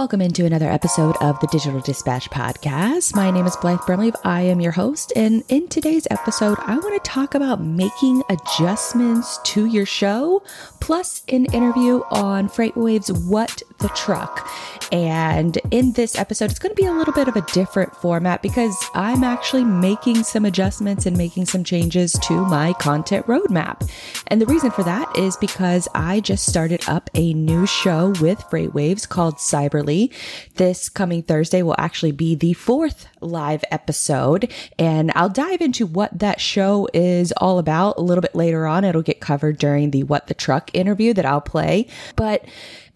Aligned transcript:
Welcome 0.00 0.22
into 0.22 0.46
another 0.46 0.70
episode 0.70 1.14
of 1.20 1.38
the 1.40 1.46
Digital 1.48 1.78
Dispatch 1.82 2.30
Podcast. 2.30 3.14
My 3.14 3.30
name 3.30 3.44
is 3.44 3.54
Blythe 3.56 3.80
Brumleve. 3.80 4.16
I 4.24 4.40
am 4.40 4.58
your 4.58 4.72
host. 4.72 5.12
And 5.14 5.44
in 5.50 5.68
today's 5.68 6.06
episode, 6.10 6.56
I 6.62 6.78
want 6.78 6.94
to 6.94 7.10
talk 7.10 7.34
about 7.34 7.60
making 7.60 8.22
adjustments 8.30 9.38
to 9.44 9.66
your 9.66 9.84
show, 9.84 10.42
plus 10.80 11.22
an 11.28 11.44
interview 11.52 12.00
on 12.10 12.48
FreightWaves 12.48 13.26
What 13.26 13.62
the 13.80 13.88
Truck. 13.90 14.48
And 14.92 15.56
in 15.70 15.92
this 15.92 16.18
episode, 16.18 16.50
it's 16.50 16.58
going 16.58 16.74
to 16.74 16.82
be 16.82 16.88
a 16.88 16.92
little 16.92 17.14
bit 17.14 17.28
of 17.28 17.36
a 17.36 17.42
different 17.52 17.94
format 17.96 18.42
because 18.42 18.76
I'm 18.94 19.22
actually 19.22 19.64
making 19.64 20.24
some 20.24 20.44
adjustments 20.44 21.06
and 21.06 21.16
making 21.16 21.46
some 21.46 21.62
changes 21.62 22.12
to 22.24 22.44
my 22.46 22.72
content 22.74 23.26
roadmap. 23.26 23.88
And 24.26 24.40
the 24.40 24.46
reason 24.46 24.70
for 24.70 24.82
that 24.82 25.16
is 25.16 25.36
because 25.36 25.86
I 25.94 26.20
just 26.20 26.46
started 26.46 26.88
up 26.88 27.08
a 27.14 27.34
new 27.34 27.66
show 27.66 28.12
with 28.20 28.40
FreightWaves 28.50 29.08
called 29.08 29.36
Cyberly 29.36 30.12
this 30.56 30.88
coming 30.88 31.22
Thursday 31.22 31.62
will 31.62 31.74
actually 31.78 32.12
be 32.12 32.34
the 32.34 32.52
fourth 32.52 33.06
live 33.20 33.64
episode, 33.70 34.52
and 34.78 35.10
I'll 35.14 35.28
dive 35.28 35.60
into 35.60 35.86
what 35.86 36.18
that 36.18 36.40
show 36.40 36.88
is 36.92 37.32
all 37.38 37.58
about 37.58 37.96
a 37.98 38.02
little 38.02 38.22
bit 38.22 38.34
later 38.34 38.66
on. 38.66 38.84
It'll 38.84 39.02
get 39.02 39.20
covered 39.20 39.58
during 39.58 39.90
the 39.90 40.02
What 40.02 40.26
the 40.26 40.34
Truck 40.34 40.70
interview 40.74 41.14
that 41.14 41.24
I'll 41.24 41.40
play. 41.40 41.86
But 42.16 42.44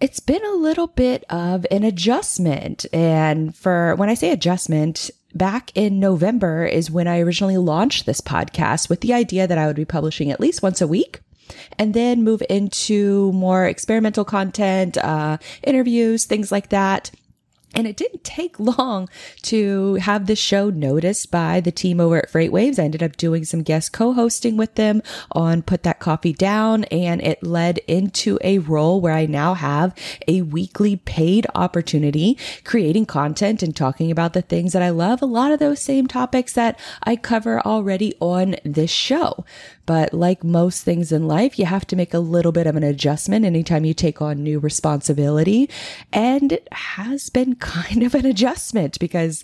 it's 0.00 0.20
been 0.20 0.44
a 0.44 0.54
little 0.54 0.88
bit 0.88 1.24
of 1.30 1.66
an 1.70 1.84
adjustment. 1.84 2.86
And 2.92 3.54
for 3.54 3.94
when 3.96 4.08
I 4.08 4.14
say 4.14 4.30
adjustment, 4.30 5.10
back 5.34 5.72
in 5.74 5.98
November 5.98 6.64
is 6.64 6.90
when 6.90 7.08
I 7.08 7.20
originally 7.20 7.56
launched 7.56 8.06
this 8.06 8.20
podcast 8.20 8.88
with 8.88 9.00
the 9.00 9.12
idea 9.12 9.46
that 9.46 9.58
I 9.58 9.66
would 9.66 9.76
be 9.76 9.84
publishing 9.84 10.30
at 10.30 10.40
least 10.40 10.62
once 10.62 10.80
a 10.80 10.86
week 10.86 11.20
and 11.78 11.94
then 11.94 12.24
move 12.24 12.42
into 12.48 13.32
more 13.32 13.66
experimental 13.66 14.24
content, 14.24 14.96
uh, 14.98 15.38
interviews, 15.62 16.24
things 16.24 16.50
like 16.50 16.70
that. 16.70 17.10
And 17.74 17.86
it 17.86 17.96
didn't 17.96 18.24
take 18.24 18.58
long 18.64 19.08
to 19.42 19.94
have 19.94 20.26
the 20.26 20.36
show 20.36 20.70
noticed 20.70 21.30
by 21.30 21.60
the 21.60 21.72
team 21.72 22.00
over 22.00 22.18
at 22.18 22.30
Freight 22.30 22.52
Waves. 22.52 22.78
I 22.78 22.84
ended 22.84 23.02
up 23.02 23.16
doing 23.16 23.44
some 23.44 23.62
guest 23.62 23.92
co-hosting 23.92 24.56
with 24.56 24.74
them 24.74 25.02
on 25.32 25.62
Put 25.62 25.82
That 25.82 26.00
Coffee 26.00 26.32
Down 26.32 26.84
and 26.84 27.20
it 27.22 27.42
led 27.42 27.78
into 27.86 28.38
a 28.42 28.58
role 28.58 29.00
where 29.00 29.12
I 29.12 29.26
now 29.26 29.54
have 29.54 29.94
a 30.28 30.42
weekly 30.42 30.96
paid 30.96 31.46
opportunity 31.54 32.38
creating 32.64 33.06
content 33.06 33.62
and 33.62 33.74
talking 33.74 34.10
about 34.10 34.32
the 34.32 34.42
things 34.42 34.72
that 34.72 34.82
I 34.82 34.90
love. 34.90 35.22
A 35.22 35.26
lot 35.26 35.52
of 35.52 35.58
those 35.58 35.80
same 35.80 36.06
topics 36.06 36.52
that 36.54 36.78
I 37.02 37.16
cover 37.16 37.60
already 37.60 38.14
on 38.20 38.56
this 38.64 38.90
show. 38.90 39.44
But 39.86 40.14
like 40.14 40.42
most 40.42 40.82
things 40.82 41.12
in 41.12 41.28
life, 41.28 41.58
you 41.58 41.66
have 41.66 41.86
to 41.88 41.96
make 41.96 42.14
a 42.14 42.18
little 42.18 42.52
bit 42.52 42.66
of 42.66 42.76
an 42.76 42.82
adjustment 42.82 43.44
anytime 43.44 43.84
you 43.84 43.92
take 43.94 44.22
on 44.22 44.42
new 44.42 44.58
responsibility. 44.58 45.68
And 46.12 46.52
it 46.52 46.68
has 46.72 47.28
been 47.28 47.56
kind 47.64 48.02
of 48.02 48.14
an 48.14 48.26
adjustment 48.26 48.98
because, 48.98 49.42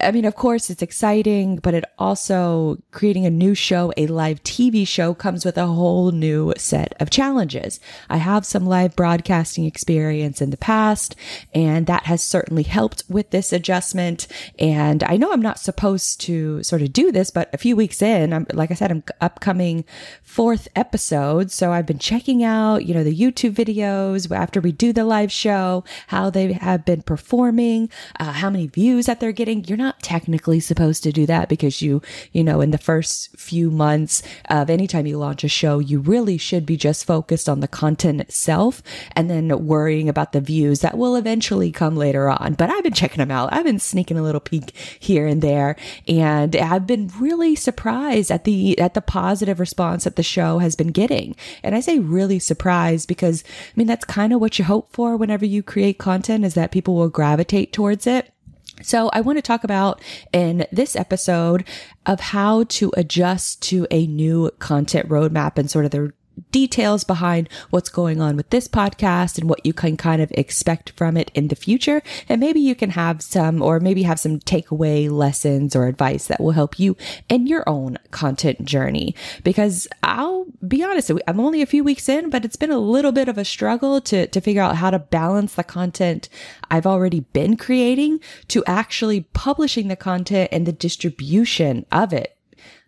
I 0.00 0.10
mean, 0.12 0.24
of 0.24 0.34
course, 0.34 0.70
it's 0.70 0.80
exciting, 0.80 1.56
but 1.56 1.74
it 1.74 1.84
also 1.98 2.78
creating 2.90 3.26
a 3.26 3.30
new 3.30 3.54
show, 3.54 3.92
a 3.98 4.06
live 4.06 4.42
TV 4.44 4.88
show 4.88 5.12
comes 5.12 5.44
with 5.44 5.58
a 5.58 5.66
whole 5.66 6.10
new 6.10 6.54
set 6.56 6.94
of 7.00 7.10
challenges. 7.10 7.80
I 8.08 8.16
have 8.16 8.46
some 8.46 8.66
live 8.66 8.96
broadcasting 8.96 9.66
experience 9.66 10.40
in 10.40 10.48
the 10.48 10.56
past, 10.56 11.16
and 11.52 11.86
that 11.86 12.04
has 12.04 12.22
certainly 12.22 12.62
helped 12.62 13.04
with 13.10 13.28
this 13.28 13.52
adjustment. 13.52 14.26
And 14.58 15.04
I 15.04 15.18
know 15.18 15.30
I'm 15.30 15.42
not 15.42 15.58
supposed 15.58 16.22
to 16.22 16.62
sort 16.62 16.80
of 16.80 16.94
do 16.94 17.12
this, 17.12 17.30
but 17.30 17.50
a 17.52 17.58
few 17.58 17.76
weeks 17.76 18.00
in, 18.00 18.32
I'm, 18.32 18.46
like 18.54 18.70
I 18.70 18.74
said, 18.74 18.90
I'm 18.90 19.04
upcoming 19.20 19.84
fourth 20.22 20.66
episode. 20.74 21.50
So 21.50 21.72
I've 21.72 21.86
been 21.86 21.98
checking 21.98 22.42
out, 22.42 22.86
you 22.86 22.94
know, 22.94 23.04
the 23.04 23.14
YouTube 23.14 23.52
videos 23.52 24.34
after 24.34 24.62
we 24.62 24.72
do 24.72 24.94
the 24.94 25.04
live 25.04 25.30
show, 25.30 25.84
how 26.06 26.30
they 26.30 26.54
have 26.54 26.86
been 26.86 27.02
performing, 27.02 27.33
uh, 28.20 28.32
how 28.32 28.50
many 28.50 28.66
views 28.66 29.06
that 29.06 29.20
they're 29.20 29.32
getting. 29.32 29.64
You're 29.64 29.78
not 29.78 30.00
technically 30.00 30.60
supposed 30.60 31.02
to 31.02 31.12
do 31.12 31.26
that 31.26 31.48
because 31.48 31.82
you, 31.82 32.02
you 32.32 32.44
know, 32.44 32.60
in 32.60 32.70
the 32.70 32.78
first 32.78 33.36
few 33.36 33.70
months 33.70 34.22
of 34.48 34.70
anytime 34.70 35.06
you 35.06 35.18
launch 35.18 35.44
a 35.44 35.48
show, 35.48 35.78
you 35.78 36.00
really 36.00 36.38
should 36.38 36.64
be 36.64 36.76
just 36.76 37.04
focused 37.04 37.48
on 37.48 37.60
the 37.60 37.68
content 37.68 38.20
itself 38.20 38.82
and 39.16 39.30
then 39.30 39.66
worrying 39.66 40.08
about 40.08 40.32
the 40.32 40.40
views 40.40 40.80
that 40.80 40.96
will 40.96 41.16
eventually 41.16 41.72
come 41.72 41.96
later 41.96 42.28
on. 42.28 42.54
But 42.54 42.70
I've 42.70 42.84
been 42.84 42.92
checking 42.92 43.18
them 43.18 43.30
out. 43.30 43.52
I've 43.52 43.64
been 43.64 43.78
sneaking 43.78 44.18
a 44.18 44.22
little 44.22 44.40
peek 44.40 44.76
here 44.98 45.26
and 45.26 45.42
there 45.42 45.76
and 46.06 46.54
I've 46.54 46.86
been 46.86 47.10
really 47.18 47.54
surprised 47.54 48.30
at 48.30 48.44
the, 48.44 48.78
at 48.78 48.94
the 48.94 49.00
positive 49.00 49.60
response 49.60 50.04
that 50.04 50.16
the 50.16 50.22
show 50.22 50.58
has 50.58 50.76
been 50.76 50.92
getting. 50.92 51.34
And 51.62 51.74
I 51.74 51.80
say 51.80 51.98
really 51.98 52.38
surprised 52.38 53.08
because 53.08 53.42
I 53.44 53.72
mean, 53.76 53.86
that's 53.86 54.04
kind 54.04 54.32
of 54.32 54.40
what 54.40 54.58
you 54.58 54.64
hope 54.64 54.92
for 54.92 55.16
whenever 55.16 55.44
you 55.44 55.62
create 55.62 55.98
content 55.98 56.44
is 56.44 56.54
that 56.54 56.70
people 56.70 56.94
will 56.94 57.08
gravitate 57.24 57.72
towards 57.72 58.06
it. 58.06 58.30
So 58.82 59.08
I 59.14 59.22
want 59.22 59.38
to 59.38 59.42
talk 59.42 59.64
about 59.64 60.02
in 60.30 60.66
this 60.70 60.94
episode 60.94 61.64
of 62.04 62.20
how 62.20 62.64
to 62.64 62.92
adjust 62.98 63.62
to 63.62 63.86
a 63.90 64.06
new 64.06 64.50
content 64.58 65.08
roadmap 65.08 65.56
and 65.56 65.70
sort 65.70 65.86
of 65.86 65.90
the 65.90 66.12
details 66.50 67.04
behind 67.04 67.48
what's 67.70 67.88
going 67.88 68.20
on 68.20 68.36
with 68.36 68.50
this 68.50 68.68
podcast 68.68 69.38
and 69.38 69.48
what 69.48 69.64
you 69.64 69.72
can 69.72 69.96
kind 69.96 70.22
of 70.22 70.30
expect 70.32 70.90
from 70.90 71.16
it 71.16 71.30
in 71.34 71.48
the 71.48 71.56
future. 71.56 72.02
And 72.28 72.40
maybe 72.40 72.60
you 72.60 72.74
can 72.74 72.90
have 72.90 73.22
some, 73.22 73.62
or 73.62 73.80
maybe 73.80 74.02
have 74.02 74.20
some 74.20 74.38
takeaway 74.40 75.10
lessons 75.10 75.74
or 75.74 75.86
advice 75.86 76.26
that 76.26 76.40
will 76.40 76.52
help 76.52 76.78
you 76.78 76.96
in 77.28 77.46
your 77.46 77.68
own 77.68 77.98
content 78.10 78.64
journey. 78.64 79.14
Because 79.42 79.88
I'll 80.02 80.46
be 80.66 80.82
honest, 80.82 81.10
I'm 81.26 81.40
only 81.40 81.62
a 81.62 81.66
few 81.66 81.84
weeks 81.84 82.08
in, 82.08 82.30
but 82.30 82.44
it's 82.44 82.56
been 82.56 82.70
a 82.70 82.78
little 82.78 83.12
bit 83.12 83.28
of 83.28 83.38
a 83.38 83.44
struggle 83.44 84.00
to, 84.02 84.26
to 84.26 84.40
figure 84.40 84.62
out 84.62 84.76
how 84.76 84.90
to 84.90 84.98
balance 84.98 85.54
the 85.54 85.64
content 85.64 86.28
I've 86.70 86.86
already 86.86 87.20
been 87.20 87.56
creating 87.56 88.20
to 88.48 88.64
actually 88.66 89.22
publishing 89.32 89.88
the 89.88 89.96
content 89.96 90.50
and 90.52 90.66
the 90.66 90.72
distribution 90.72 91.86
of 91.92 92.12
it 92.12 92.36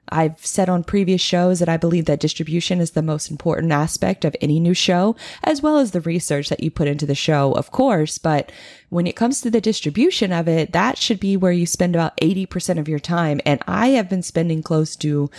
I've 0.08 0.44
said 0.44 0.68
on 0.68 0.84
previous 0.84 1.20
shows 1.20 1.58
that 1.58 1.68
I 1.68 1.76
believe 1.76 2.04
that 2.06 2.20
distribution 2.20 2.80
is 2.80 2.92
the 2.92 3.02
most 3.02 3.30
important 3.30 3.72
aspect 3.72 4.24
of 4.24 4.36
any 4.40 4.60
new 4.60 4.74
show, 4.74 5.16
as 5.42 5.62
well 5.62 5.78
as 5.78 5.90
the 5.90 6.00
research 6.00 6.48
that 6.48 6.62
you 6.62 6.70
put 6.70 6.88
into 6.88 7.06
the 7.06 7.14
show, 7.14 7.52
of 7.52 7.70
course. 7.70 8.18
But 8.18 8.52
when 8.88 9.06
it 9.06 9.16
comes 9.16 9.40
to 9.40 9.50
the 9.50 9.60
distribution 9.60 10.32
of 10.32 10.48
it, 10.48 10.72
that 10.72 10.96
should 10.98 11.20
be 11.20 11.36
where 11.36 11.52
you 11.52 11.66
spend 11.66 11.94
about 11.94 12.16
80% 12.18 12.78
of 12.78 12.88
your 12.88 12.98
time. 12.98 13.40
And 13.44 13.62
I 13.66 13.88
have 13.88 14.08
been 14.08 14.22
spending 14.22 14.62
close 14.62 14.96
to 14.96 15.30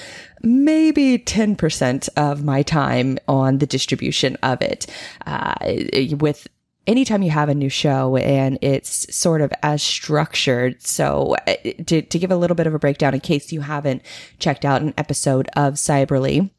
maybe 0.42 1.18
10% 1.18 2.10
of 2.18 2.44
my 2.44 2.62
time 2.62 3.18
on 3.28 3.60
the 3.60 3.66
distribution 3.66 4.38
of 4.44 4.62
it, 4.62 4.86
uh, 5.26 5.56
with 6.18 6.48
anytime 6.88 7.22
you 7.22 7.32
have 7.32 7.50
a 7.50 7.56
new 7.56 7.70
show 7.70 8.16
and 8.18 8.58
it's 8.62 9.14
sort 9.16 9.42
of 9.42 9.52
as 9.62 9.84
structured. 9.84 10.82
So 10.82 11.36
uh, 11.48 11.54
to, 11.86 12.02
to 12.02 12.20
give 12.20 12.32
a 12.32 12.36
little 12.36 12.56
bit 12.56 12.66
of 12.66 12.74
a 12.74 12.80
breakdown 12.80 13.14
in 13.14 13.20
case 13.20 13.52
you 13.52 13.62
haven't 13.62 14.02
checked 14.40 14.66
out 14.66 14.82
an 14.82 14.94
episode 14.98 15.50
of 15.56 15.74
Cyberly, 15.76 16.50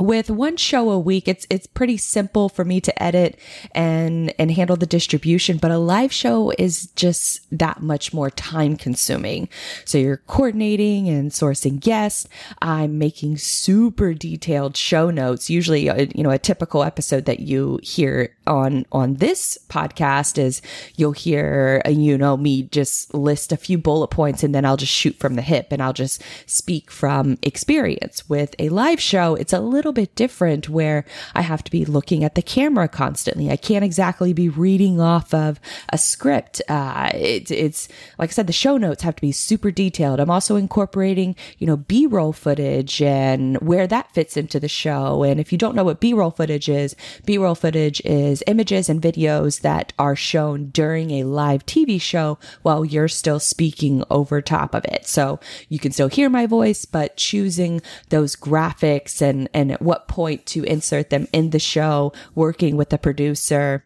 with 0.00 0.30
one 0.30 0.56
show 0.56 0.90
a 0.90 0.98
week 0.98 1.28
it's 1.28 1.46
it's 1.50 1.66
pretty 1.66 1.96
simple 1.96 2.48
for 2.48 2.64
me 2.64 2.80
to 2.80 3.02
edit 3.02 3.38
and 3.72 4.32
and 4.38 4.50
handle 4.50 4.76
the 4.76 4.86
distribution 4.86 5.58
but 5.58 5.70
a 5.70 5.78
live 5.78 6.12
show 6.12 6.52
is 6.58 6.86
just 6.96 7.46
that 7.50 7.82
much 7.82 8.12
more 8.12 8.30
time 8.30 8.76
consuming. 8.76 9.48
So 9.84 9.98
you're 9.98 10.18
coordinating 10.18 11.08
and 11.08 11.30
sourcing 11.30 11.80
guests. 11.80 12.28
I'm 12.62 12.98
making 12.98 13.38
super 13.38 14.14
detailed 14.14 14.76
show 14.76 15.10
notes. 15.10 15.50
Usually 15.50 15.88
uh, 15.88 16.06
you 16.14 16.22
know 16.22 16.30
a 16.30 16.38
typical 16.38 16.82
episode 16.82 17.24
that 17.26 17.40
you 17.40 17.80
hear 17.82 18.34
on 18.46 18.86
on 18.92 19.14
this 19.16 19.58
podcast 19.68 20.38
is 20.38 20.62
you'll 20.96 21.12
hear 21.12 21.82
uh, 21.86 21.90
you 21.90 22.16
know 22.16 22.36
me 22.36 22.64
just 22.64 23.12
list 23.14 23.52
a 23.52 23.56
few 23.56 23.78
bullet 23.78 24.08
points 24.08 24.42
and 24.42 24.54
then 24.54 24.64
I'll 24.64 24.76
just 24.76 24.92
shoot 24.92 25.16
from 25.16 25.34
the 25.34 25.42
hip 25.42 25.68
and 25.70 25.82
I'll 25.82 25.92
just 25.92 26.22
speak 26.46 26.90
from 26.90 27.38
experience. 27.42 28.28
With 28.28 28.54
a 28.58 28.68
live 28.68 29.00
show 29.00 29.34
it's 29.34 29.52
a 29.52 29.60
little 29.60 29.89
little 29.90 30.02
bit 30.02 30.14
different 30.14 30.68
where 30.68 31.04
I 31.34 31.42
have 31.42 31.64
to 31.64 31.70
be 31.70 31.84
looking 31.84 32.22
at 32.22 32.36
the 32.36 32.42
camera 32.42 32.86
constantly. 32.86 33.50
I 33.50 33.56
can't 33.56 33.84
exactly 33.84 34.32
be 34.32 34.48
reading 34.48 35.00
off 35.00 35.34
of 35.34 35.58
a 35.88 35.98
script. 35.98 36.62
Uh, 36.68 37.10
it, 37.12 37.50
it's 37.50 37.88
like 38.18 38.30
I 38.30 38.32
said, 38.32 38.46
the 38.46 38.52
show 38.52 38.76
notes 38.76 39.02
have 39.02 39.16
to 39.16 39.20
be 39.20 39.32
super 39.32 39.72
detailed. 39.72 40.20
I'm 40.20 40.30
also 40.30 40.54
incorporating, 40.54 41.34
you 41.58 41.66
know, 41.66 41.76
B 41.76 42.06
roll 42.06 42.32
footage 42.32 43.02
and 43.02 43.56
where 43.56 43.88
that 43.88 44.14
fits 44.14 44.36
into 44.36 44.60
the 44.60 44.68
show. 44.68 45.24
And 45.24 45.40
if 45.40 45.50
you 45.50 45.58
don't 45.58 45.74
know 45.74 45.84
what 45.84 46.00
B 46.00 46.14
roll 46.14 46.30
footage 46.30 46.68
is, 46.68 46.94
B 47.26 47.36
roll 47.36 47.56
footage 47.56 48.00
is 48.04 48.44
images 48.46 48.88
and 48.88 49.02
videos 49.02 49.62
that 49.62 49.92
are 49.98 50.14
shown 50.14 50.70
during 50.70 51.10
a 51.10 51.24
live 51.24 51.66
TV 51.66 52.00
show 52.00 52.38
while 52.62 52.84
you're 52.84 53.08
still 53.08 53.40
speaking 53.40 54.04
over 54.08 54.40
top 54.40 54.72
of 54.72 54.84
it. 54.84 55.08
So 55.08 55.40
you 55.68 55.80
can 55.80 55.90
still 55.90 56.08
hear 56.08 56.30
my 56.30 56.46
voice, 56.46 56.84
but 56.84 57.16
choosing 57.16 57.82
those 58.10 58.36
graphics 58.36 59.20
and, 59.20 59.48
and 59.52 59.79
at 59.80 59.86
what 59.86 60.08
point 60.08 60.46
to 60.46 60.64
insert 60.64 61.10
them 61.10 61.26
in 61.32 61.50
the 61.50 61.58
show, 61.58 62.12
working 62.34 62.76
with 62.76 62.90
the 62.90 62.98
producer 62.98 63.84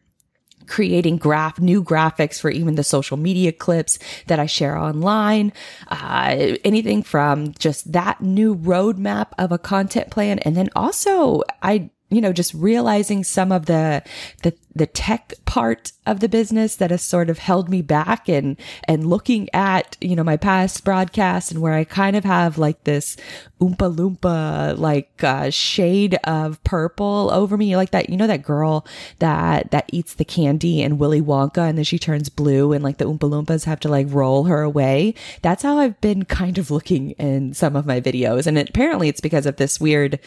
creating 0.67 1.19
graph 1.19 1.61
new 1.61 1.85
graphics 1.85 2.41
for 2.41 2.50
even 2.50 2.75
the 2.75 2.82
social 2.82 3.19
media 3.19 3.52
clips 3.52 3.99
that 4.29 4.38
I 4.38 4.46
share 4.46 4.76
online. 4.76 5.52
Uh, 5.88 6.56
anything 6.64 7.02
from 7.02 7.52
just 7.58 7.93
that 7.93 8.23
new 8.23 8.56
roadmap 8.56 9.29
of 9.38 9.52
a 9.52 9.58
content 9.58 10.11
plan, 10.11 10.38
and 10.41 10.56
then 10.56 10.70
also 10.75 11.43
I 11.62 11.91
you 12.10 12.20
know 12.20 12.32
just 12.32 12.54
realizing 12.54 13.24
some 13.24 13.50
of 13.50 13.66
the 13.66 14.02
the 14.42 14.54
the 14.76 14.86
tech 14.86 15.32
part 15.44 15.92
of 16.04 16.20
the 16.20 16.28
business 16.28 16.76
that 16.76 16.90
has 16.90 17.02
sort 17.02 17.30
of 17.30 17.38
held 17.38 17.68
me 17.68 17.80
back 17.80 18.28
and 18.28 18.56
and 18.88 19.06
looking 19.06 19.48
at 19.54 19.96
you 20.00 20.16
know 20.16 20.24
my 20.24 20.36
past 20.36 20.84
broadcasts 20.84 21.50
and 21.50 21.60
where 21.60 21.74
I 21.74 21.84
kind 21.84 22.16
of 22.16 22.24
have 22.24 22.58
like 22.58 22.84
this 22.84 23.16
oompa 23.60 23.94
loompa 23.94 24.76
like 24.76 25.22
uh, 25.22 25.50
shade 25.50 26.18
of 26.24 26.62
purple 26.64 27.30
over 27.32 27.56
me 27.56 27.76
like 27.76 27.90
that 27.90 28.10
you 28.10 28.16
know 28.16 28.26
that 28.26 28.42
girl 28.42 28.86
that 29.20 29.70
that 29.70 29.88
eats 29.92 30.14
the 30.14 30.24
candy 30.24 30.82
and 30.82 30.98
Willy 30.98 31.22
Wonka 31.22 31.68
and 31.68 31.78
then 31.78 31.84
she 31.84 31.98
turns 31.98 32.28
blue 32.28 32.72
and 32.72 32.82
like 32.82 32.98
the 32.98 33.04
oompa 33.04 33.30
loompas 33.30 33.64
have 33.64 33.80
to 33.80 33.88
like 33.88 34.06
roll 34.10 34.44
her 34.44 34.62
away. 34.62 35.14
That's 35.42 35.62
how 35.62 35.78
I've 35.78 36.00
been 36.00 36.24
kind 36.24 36.58
of 36.58 36.70
looking 36.70 37.12
in 37.12 37.54
some 37.54 37.76
of 37.76 37.86
my 37.86 38.00
videos. 38.00 38.46
And 38.46 38.58
it, 38.58 38.70
apparently 38.70 39.08
it's 39.08 39.20
because 39.20 39.46
of 39.46 39.56
this 39.56 39.80
weird 39.80 40.18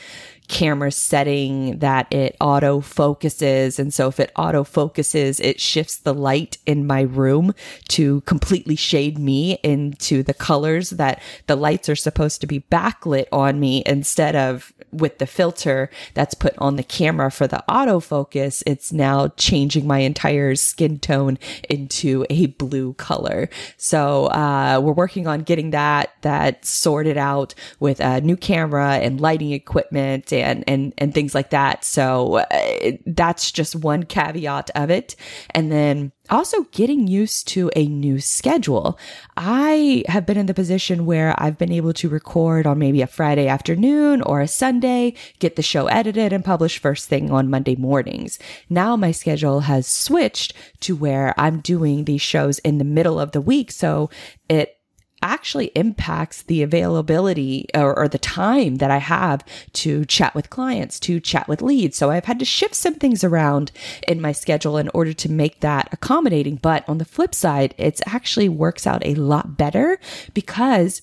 camera 0.47 0.91
setting 0.91 1.79
that 1.79 2.11
it 2.11 2.35
auto 2.39 2.79
focuses. 2.81 3.79
And 3.79 3.93
so 3.93 4.07
if 4.07 4.19
it 4.19 4.31
auto 4.35 4.63
focuses, 4.63 5.39
it 5.39 5.59
shifts 5.59 5.97
the 5.97 6.13
light 6.13 6.57
in 6.65 6.87
my 6.87 7.01
room 7.01 7.53
to 7.89 8.21
completely 8.21 8.75
shade 8.75 9.17
me 9.17 9.59
into 9.63 10.23
the 10.23 10.33
colors 10.33 10.91
that 10.91 11.21
the 11.47 11.55
lights 11.55 11.89
are 11.89 11.95
supposed 11.95 12.41
to 12.41 12.47
be 12.47 12.61
backlit 12.71 13.25
on 13.31 13.59
me 13.59 13.83
instead 13.85 14.35
of 14.35 14.73
with 14.97 15.17
the 15.17 15.27
filter 15.27 15.89
that's 16.13 16.33
put 16.33 16.57
on 16.57 16.75
the 16.75 16.83
camera 16.83 17.31
for 17.31 17.47
the 17.47 17.63
autofocus. 17.69 18.63
It's 18.65 18.91
now 18.91 19.29
changing 19.29 19.87
my 19.87 19.99
entire 19.99 20.55
skin 20.55 20.99
tone 20.99 21.37
into 21.69 22.25
a 22.29 22.47
blue 22.47 22.93
color. 22.93 23.49
So, 23.77 24.25
uh, 24.27 24.79
we're 24.83 24.93
working 24.93 25.27
on 25.27 25.41
getting 25.41 25.71
that, 25.71 26.11
that 26.21 26.65
sorted 26.65 27.17
out 27.17 27.53
with 27.79 27.99
a 27.99 28.21
new 28.21 28.37
camera 28.37 28.95
and 28.95 29.19
lighting 29.19 29.51
equipment 29.51 30.31
and 30.33 30.63
and 30.67 30.93
and 30.97 31.13
things 31.13 31.33
like 31.35 31.49
that. 31.51 31.83
So 31.83 32.37
uh, 32.37 32.91
that's 33.05 33.51
just 33.51 33.75
one 33.75 34.03
caveat 34.03 34.69
of 34.75 34.89
it. 34.89 35.15
And 35.51 35.71
then 35.71 36.11
also 36.29 36.63
getting 36.71 37.07
used 37.07 37.47
to 37.49 37.71
a 37.75 37.87
new 37.87 38.19
schedule. 38.19 38.97
I 39.35 40.03
have 40.07 40.25
been 40.25 40.37
in 40.37 40.45
the 40.45 40.53
position 40.53 41.05
where 41.05 41.33
I've 41.37 41.57
been 41.57 41.71
able 41.71 41.93
to 41.93 42.09
record 42.09 42.65
on 42.65 42.79
maybe 42.79 43.01
a 43.01 43.07
Friday 43.07 43.47
afternoon 43.47 44.21
or 44.21 44.41
a 44.41 44.47
Sunday, 44.47 45.13
get 45.39 45.55
the 45.55 45.61
show 45.61 45.87
edited 45.87 46.33
and 46.33 46.43
published 46.43 46.79
first 46.79 47.07
thing 47.07 47.31
on 47.31 47.49
Monday 47.49 47.75
mornings. 47.75 48.39
Now 48.69 48.95
my 48.95 49.11
schedule 49.11 49.61
has 49.61 49.87
switched 49.87 50.53
to 50.81 50.95
where 50.95 51.33
I'm 51.37 51.59
doing 51.59 52.05
these 52.05 52.21
shows 52.21 52.59
in 52.59 52.77
the 52.77 52.83
middle 52.83 53.19
of 53.19 53.31
the 53.31 53.41
week. 53.41 53.71
So 53.71 54.09
it 54.49 54.76
actually 55.21 55.67
impacts 55.75 56.43
the 56.43 56.61
availability 56.61 57.65
or, 57.73 57.97
or, 57.97 58.07
the 58.07 58.17
time 58.17 58.75
that 58.75 58.91
I 58.91 58.97
have 58.97 59.43
to 59.73 60.05
chat 60.05 60.35
with 60.35 60.49
clients, 60.49 60.99
to 61.01 61.19
chat 61.19 61.47
with 61.47 61.61
leads. 61.61 61.97
So 61.97 62.11
I've 62.11 62.25
had 62.25 62.39
to 62.39 62.45
shift 62.45 62.75
some 62.75 62.95
things 62.95 63.23
around 63.23 63.71
in 64.07 64.21
my 64.21 64.31
schedule 64.31 64.77
in 64.77 64.89
order 64.93 65.13
to 65.13 65.31
make 65.31 65.61
that 65.61 65.89
accommodating. 65.91 66.55
But 66.55 66.87
on 66.87 66.99
the 66.99 67.05
flip 67.05 67.33
side, 67.33 67.73
it 67.77 67.99
actually 68.05 68.49
works 68.49 68.85
out 68.85 69.05
a 69.05 69.15
lot 69.15 69.57
better 69.57 69.99
because 70.33 71.01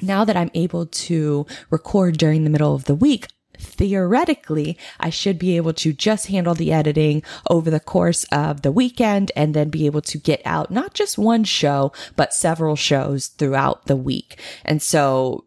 now 0.00 0.24
that 0.24 0.36
I'm 0.36 0.50
able 0.54 0.86
to 0.86 1.46
record 1.70 2.18
during 2.18 2.44
the 2.44 2.50
middle 2.50 2.74
of 2.74 2.84
the 2.84 2.94
week, 2.94 3.28
theoretically, 3.64 4.78
I 5.00 5.10
should 5.10 5.38
be 5.38 5.56
able 5.56 5.72
to 5.74 5.92
just 5.92 6.28
handle 6.28 6.54
the 6.54 6.72
editing 6.72 7.22
over 7.50 7.70
the 7.70 7.80
course 7.80 8.24
of 8.24 8.62
the 8.62 8.72
weekend 8.72 9.32
and 9.34 9.54
then 9.54 9.70
be 9.70 9.86
able 9.86 10.02
to 10.02 10.18
get 10.18 10.40
out 10.44 10.70
not 10.70 10.94
just 10.94 11.18
one 11.18 11.44
show, 11.44 11.92
but 12.16 12.34
several 12.34 12.76
shows 12.76 13.26
throughout 13.26 13.86
the 13.86 13.96
week. 13.96 14.40
And 14.64 14.82
so 14.82 15.44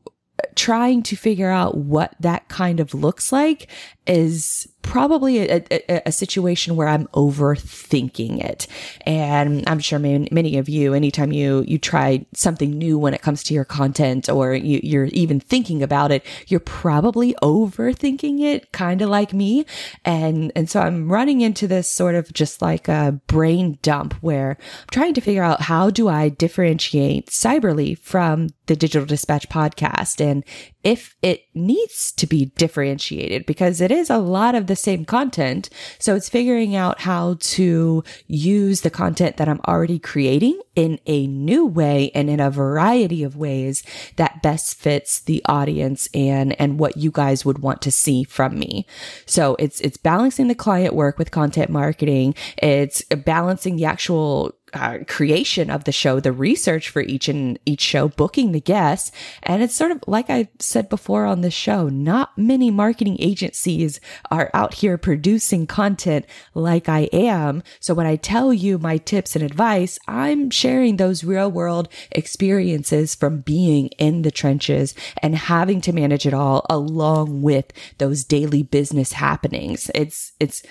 trying 0.56 1.04
to 1.04 1.16
figure 1.16 1.50
out 1.50 1.78
what 1.78 2.16
that 2.20 2.48
kind 2.50 2.80
of 2.80 2.94
looks 2.94 3.32
like 3.32 3.68
is 4.06 4.68
probably 4.88 5.50
a, 5.50 5.64
a, 5.70 6.02
a, 6.08 6.12
situation 6.14 6.78
where 6.78 6.88
I'm 6.88 7.08
overthinking 7.08 8.42
it. 8.42 8.68
And 9.06 9.68
I'm 9.68 9.80
sure 9.80 10.00
many, 10.00 10.58
of 10.58 10.70
you, 10.70 10.94
anytime 10.94 11.34
you, 11.34 11.66
you 11.68 11.78
try 11.78 12.26
something 12.34 12.72
new 12.72 12.98
when 12.98 13.14
it 13.14 13.22
comes 13.22 13.44
to 13.44 13.54
your 13.54 13.66
content 13.66 14.30
or 14.30 14.54
you, 14.54 14.80
you're 14.82 15.06
even 15.08 15.42
thinking 15.42 15.84
about 15.84 16.12
it, 16.12 16.26
you're 16.48 16.62
probably 16.62 17.36
overthinking 17.44 18.40
it, 18.40 18.72
kind 18.72 19.02
of 19.02 19.10
like 19.10 19.34
me. 19.34 19.66
And, 20.06 20.54
and 20.56 20.70
so 20.70 20.80
I'm 20.80 21.12
running 21.12 21.42
into 21.42 21.68
this 21.68 21.92
sort 21.92 22.16
of 22.16 22.32
just 22.32 22.62
like 22.62 22.88
a 22.88 23.20
brain 23.28 23.78
dump 23.82 24.14
where 24.22 24.52
I'm 24.52 24.88
trying 24.92 25.14
to 25.16 25.22
figure 25.22 25.44
out 25.44 25.64
how 25.64 25.90
do 25.90 26.08
I 26.08 26.30
differentiate 26.30 27.28
Cyberly 27.28 28.00
from 28.00 28.48
the 28.68 28.76
Digital 28.78 29.06
Dispatch 29.06 29.50
podcast 29.50 30.22
and 30.22 30.46
if 30.88 31.18
it 31.22 31.44
needs 31.54 32.14
to 32.14 32.26
be 32.26 32.46
differentiated 32.56 33.46
because 33.46 33.82
it 33.82 33.92
is 33.92 34.10
a 34.10 34.18
lot 34.18 34.56
of 34.56 34.68
the 34.68 34.76
same 34.76 35.04
content. 35.04 35.70
So 36.00 36.16
it's 36.16 36.30
figuring 36.30 36.78
out 36.78 37.02
how 37.02 37.36
to 37.42 38.06
use 38.26 38.80
the 38.80 38.90
content 38.90 39.36
that 39.36 39.50
I'm 39.50 39.60
already 39.68 40.00
creating 40.00 40.62
in 40.78 40.98
a 41.06 41.28
new 41.28 41.66
way 41.66 42.10
and 42.16 42.30
in 42.30 42.40
a 42.40 42.50
variety 42.50 43.22
of 43.22 43.36
ways 43.36 43.84
that 44.16 44.42
best 44.42 44.78
fits 44.78 45.20
the 45.20 45.42
audience 45.44 46.08
and, 46.14 46.58
and 46.58 46.80
what 46.80 46.96
you 46.96 47.12
guys 47.12 47.44
would 47.44 47.60
want 47.60 47.82
to 47.82 47.92
see 47.92 48.24
from 48.24 48.58
me. 48.58 48.86
So 49.26 49.58
it's, 49.60 49.82
it's 49.82 49.98
balancing 49.98 50.48
the 50.48 50.56
client 50.56 50.96
work 50.96 51.20
with 51.20 51.32
content 51.32 51.70
marketing. 51.70 52.34
It's 52.60 53.04
balancing 53.04 53.76
the 53.76 53.84
actual 53.84 54.57
uh, 54.74 55.00
creation 55.08 55.70
of 55.70 55.86
the 55.86 55.92
show, 55.92 56.20
the 56.20 56.32
research 56.32 56.90
for 56.90 57.02
each 57.02 57.30
and 57.30 57.58
each 57.66 57.82
show, 57.82 58.10
booking 58.10 58.52
the 58.52 58.60
guests. 58.60 59.12
And 59.44 59.64
it's 59.64 59.76
sort 59.76 59.92
of 59.92 60.04
like 60.08 60.30
I 60.30 60.50
said 60.60 60.90
before 60.90 61.26
on 61.26 61.42
the 61.42 61.52
show, 61.52 61.88
not 61.90 62.38
many 62.38 62.70
marketing 62.70 63.18
agencies 63.20 64.00
are 64.30 64.52
out 64.54 64.76
here 64.76 64.98
producing 64.98 65.68
content 65.68 66.26
like 66.54 66.90
I 66.90 67.10
am. 67.14 67.64
So 67.80 67.94
when 67.94 68.06
I 68.06 68.18
tell 68.18 68.54
you 68.54 68.78
my 68.78 68.98
tips 68.98 69.36
and 69.36 69.44
advice, 69.44 70.00
I'm 70.08 70.50
sharing 70.50 70.98
those 70.98 71.24
real 71.24 71.50
world 71.50 71.88
experiences 72.12 73.16
from 73.16 73.42
being 73.42 73.88
in 73.98 74.24
the 74.24 74.32
trenches 74.32 74.94
and 75.22 75.36
having 75.36 75.82
to 75.82 75.94
manage 75.94 76.26
it 76.26 76.34
all 76.34 76.66
along 76.70 77.42
with 77.42 77.72
those 78.00 78.24
daily 78.24 78.64
business 78.64 79.14
happenings. 79.14 79.90
It's, 79.96 80.34
it's, 80.40 80.64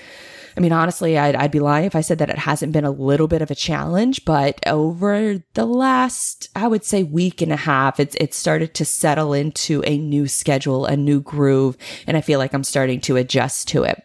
I 0.56 0.61
mean, 0.61 0.73
honestly, 0.73 1.19
I'd, 1.19 1.37
I'd 1.37 1.50
be 1.50 1.61
lying 1.61 1.85
if 1.85 1.94
I 1.94 2.00
said 2.00 2.19
that 2.19 2.31
it 2.31 2.38
hasn't 2.38 2.73
been 2.73 2.85
a 2.85 2.91
little 2.91 3.29
bit 3.29 3.43
of 3.43 3.50
a 3.50 3.55
challenge, 3.55 4.25
but 4.25 4.58
over 4.67 5.43
the 5.53 5.67
last, 5.67 6.49
I 6.56 6.67
would 6.67 6.85
say 6.85 7.03
week 7.03 7.43
and 7.43 7.53
a 7.53 7.56
half, 7.56 8.00
it's, 8.00 8.17
it's 8.19 8.38
started 8.38 8.73
to 8.75 8.85
settle 8.85 9.35
into 9.35 9.82
a 9.87 9.99
new 9.99 10.26
schedule, 10.26 10.87
a 10.87 10.97
new 10.97 11.20
groove. 11.20 11.77
And 12.06 12.17
I 12.17 12.22
feel 12.22 12.39
like 12.39 12.55
I'm 12.55 12.65
starting 12.65 13.01
to 13.03 13.17
adjust 13.17 13.69
to 13.69 13.82
it. 13.82 14.03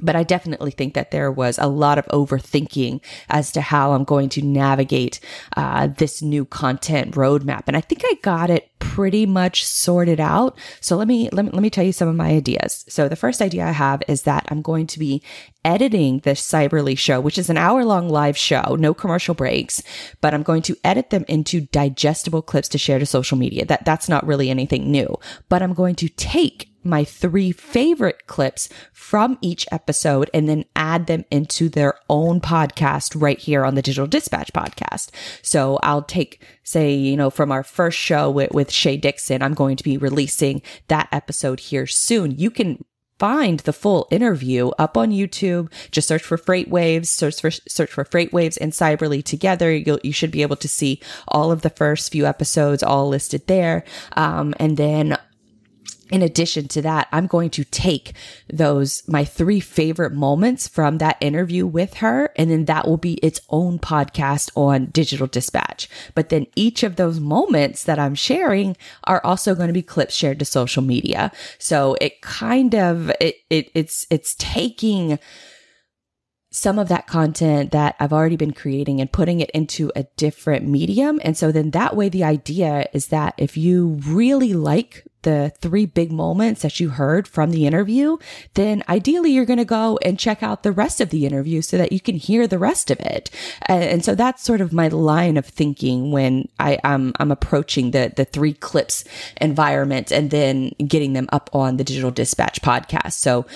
But 0.00 0.16
I 0.16 0.24
definitely 0.24 0.72
think 0.72 0.94
that 0.94 1.12
there 1.12 1.30
was 1.30 1.58
a 1.58 1.68
lot 1.68 1.98
of 1.98 2.06
overthinking 2.06 3.00
as 3.28 3.52
to 3.52 3.60
how 3.60 3.92
I'm 3.92 4.04
going 4.04 4.28
to 4.30 4.42
navigate 4.42 5.20
uh, 5.56 5.86
this 5.86 6.20
new 6.20 6.44
content 6.44 7.14
roadmap, 7.14 7.64
and 7.68 7.76
I 7.76 7.80
think 7.80 8.02
I 8.04 8.14
got 8.22 8.50
it 8.50 8.70
pretty 8.80 9.24
much 9.24 9.64
sorted 9.64 10.20
out. 10.20 10.58
So 10.80 10.96
let 10.96 11.08
me 11.08 11.28
let 11.32 11.44
me 11.44 11.50
let 11.52 11.62
me 11.62 11.70
tell 11.70 11.84
you 11.84 11.92
some 11.92 12.08
of 12.08 12.16
my 12.16 12.30
ideas. 12.30 12.84
So 12.88 13.08
the 13.08 13.16
first 13.16 13.40
idea 13.40 13.66
I 13.66 13.72
have 13.72 14.02
is 14.08 14.22
that 14.22 14.46
I'm 14.48 14.62
going 14.62 14.86
to 14.88 14.98
be 14.98 15.22
editing 15.64 16.18
this 16.20 16.40
Cyberly 16.40 16.98
show, 16.98 17.20
which 17.20 17.38
is 17.38 17.48
an 17.48 17.56
hour 17.56 17.84
long 17.84 18.08
live 18.08 18.36
show, 18.36 18.76
no 18.78 18.94
commercial 18.94 19.34
breaks, 19.34 19.82
but 20.20 20.34
I'm 20.34 20.42
going 20.42 20.62
to 20.62 20.76
edit 20.84 21.10
them 21.10 21.24
into 21.28 21.62
digestible 21.62 22.42
clips 22.42 22.68
to 22.70 22.78
share 22.78 22.98
to 22.98 23.06
social 23.06 23.38
media. 23.38 23.64
That 23.64 23.84
that's 23.84 24.08
not 24.08 24.26
really 24.26 24.50
anything 24.50 24.90
new, 24.90 25.16
but 25.48 25.62
I'm 25.62 25.74
going 25.74 25.94
to 25.96 26.08
take 26.08 26.73
my 26.84 27.04
three 27.04 27.52
favorite 27.52 28.26
clips 28.26 28.68
from 28.92 29.38
each 29.40 29.66
episode 29.72 30.30
and 30.34 30.48
then 30.48 30.64
add 30.76 31.06
them 31.06 31.24
into 31.30 31.68
their 31.68 31.94
own 32.08 32.40
podcast 32.40 33.20
right 33.20 33.38
here 33.38 33.64
on 33.64 33.74
the 33.74 33.82
Digital 33.82 34.06
Dispatch 34.06 34.52
podcast. 34.52 35.10
So 35.42 35.78
I'll 35.82 36.02
take, 36.02 36.42
say, 36.62 36.92
you 36.94 37.16
know, 37.16 37.30
from 37.30 37.50
our 37.50 37.62
first 37.62 37.98
show 37.98 38.30
with, 38.30 38.52
with 38.52 38.70
Shay 38.70 38.96
Dixon, 38.96 39.42
I'm 39.42 39.54
going 39.54 39.76
to 39.76 39.84
be 39.84 39.96
releasing 39.96 40.62
that 40.88 41.08
episode 41.12 41.60
here 41.60 41.86
soon. 41.86 42.32
You 42.32 42.50
can 42.50 42.84
find 43.18 43.60
the 43.60 43.72
full 43.72 44.08
interview 44.10 44.68
up 44.78 44.96
on 44.96 45.10
YouTube. 45.10 45.72
Just 45.90 46.08
search 46.08 46.22
for 46.22 46.36
Freight 46.36 46.68
Waves, 46.68 47.10
search 47.10 47.40
for 47.40 47.50
search 47.50 47.90
for 47.90 48.04
Freight 48.04 48.32
Waves 48.32 48.56
and 48.56 48.72
Cyberly 48.72 49.22
together. 49.22 49.74
You'll, 49.74 50.00
you 50.02 50.12
should 50.12 50.30
be 50.30 50.42
able 50.42 50.56
to 50.56 50.68
see 50.68 51.00
all 51.28 51.52
of 51.52 51.62
the 51.62 51.70
first 51.70 52.12
few 52.12 52.26
episodes 52.26 52.82
all 52.82 53.08
listed 53.08 53.46
there. 53.46 53.84
Um, 54.16 54.54
and 54.58 54.76
then 54.76 55.16
in 56.10 56.22
addition 56.22 56.68
to 56.68 56.82
that, 56.82 57.08
I'm 57.12 57.26
going 57.26 57.50
to 57.50 57.64
take 57.64 58.14
those, 58.52 59.02
my 59.08 59.24
three 59.24 59.60
favorite 59.60 60.12
moments 60.12 60.68
from 60.68 60.98
that 60.98 61.16
interview 61.20 61.66
with 61.66 61.94
her, 61.94 62.30
and 62.36 62.50
then 62.50 62.66
that 62.66 62.86
will 62.86 62.98
be 62.98 63.14
its 63.14 63.40
own 63.48 63.78
podcast 63.78 64.50
on 64.54 64.86
Digital 64.86 65.26
Dispatch. 65.26 65.88
But 66.14 66.28
then 66.28 66.46
each 66.56 66.82
of 66.82 66.96
those 66.96 67.20
moments 67.20 67.84
that 67.84 67.98
I'm 67.98 68.14
sharing 68.14 68.76
are 69.04 69.24
also 69.24 69.54
going 69.54 69.68
to 69.68 69.72
be 69.72 69.82
clips 69.82 70.14
shared 70.14 70.38
to 70.40 70.44
social 70.44 70.82
media. 70.82 71.32
So 71.58 71.96
it 72.00 72.20
kind 72.20 72.74
of, 72.74 73.10
it, 73.20 73.36
it 73.48 73.70
it's, 73.74 74.06
it's 74.10 74.34
taking, 74.34 75.18
some 76.50 76.78
of 76.78 76.86
that 76.88 77.08
content 77.08 77.72
that 77.72 77.96
I've 77.98 78.12
already 78.12 78.36
been 78.36 78.52
creating 78.52 79.00
and 79.00 79.10
putting 79.10 79.40
it 79.40 79.50
into 79.50 79.90
a 79.96 80.04
different 80.16 80.68
medium. 80.68 81.20
And 81.24 81.36
so 81.36 81.50
then 81.50 81.72
that 81.72 81.96
way, 81.96 82.08
the 82.08 82.22
idea 82.22 82.86
is 82.92 83.08
that 83.08 83.34
if 83.38 83.56
you 83.56 83.98
really 84.06 84.54
like 84.54 85.04
the 85.24 85.52
three 85.58 85.84
big 85.84 86.10
moments 86.12 86.62
that 86.62 86.80
you 86.80 86.90
heard 86.90 87.26
from 87.26 87.50
the 87.50 87.66
interview, 87.66 88.16
then 88.54 88.82
ideally 88.88 89.32
you're 89.32 89.44
going 89.44 89.58
to 89.58 89.64
go 89.64 89.98
and 90.02 90.18
check 90.18 90.42
out 90.42 90.62
the 90.62 90.72
rest 90.72 91.00
of 91.00 91.10
the 91.10 91.26
interview 91.26 91.60
so 91.60 91.76
that 91.76 91.92
you 91.92 92.00
can 92.00 92.16
hear 92.16 92.46
the 92.46 92.58
rest 92.58 92.90
of 92.90 93.00
it. 93.00 93.30
And 93.66 94.04
so 94.04 94.14
that's 94.14 94.42
sort 94.42 94.60
of 94.60 94.72
my 94.72 94.88
line 94.88 95.36
of 95.36 95.46
thinking 95.46 96.12
when 96.12 96.48
I, 96.58 96.74
am 96.84 96.94
I'm, 96.94 97.12
I'm 97.18 97.30
approaching 97.32 97.90
the, 97.90 98.12
the 98.14 98.24
three 98.24 98.54
clips 98.54 99.04
environment 99.40 100.12
and 100.12 100.30
then 100.30 100.70
getting 100.86 101.12
them 101.12 101.28
up 101.32 101.50
on 101.52 101.76
the 101.76 101.84
digital 101.84 102.10
dispatch 102.10 102.62
podcast. 102.62 103.14
So 103.14 103.46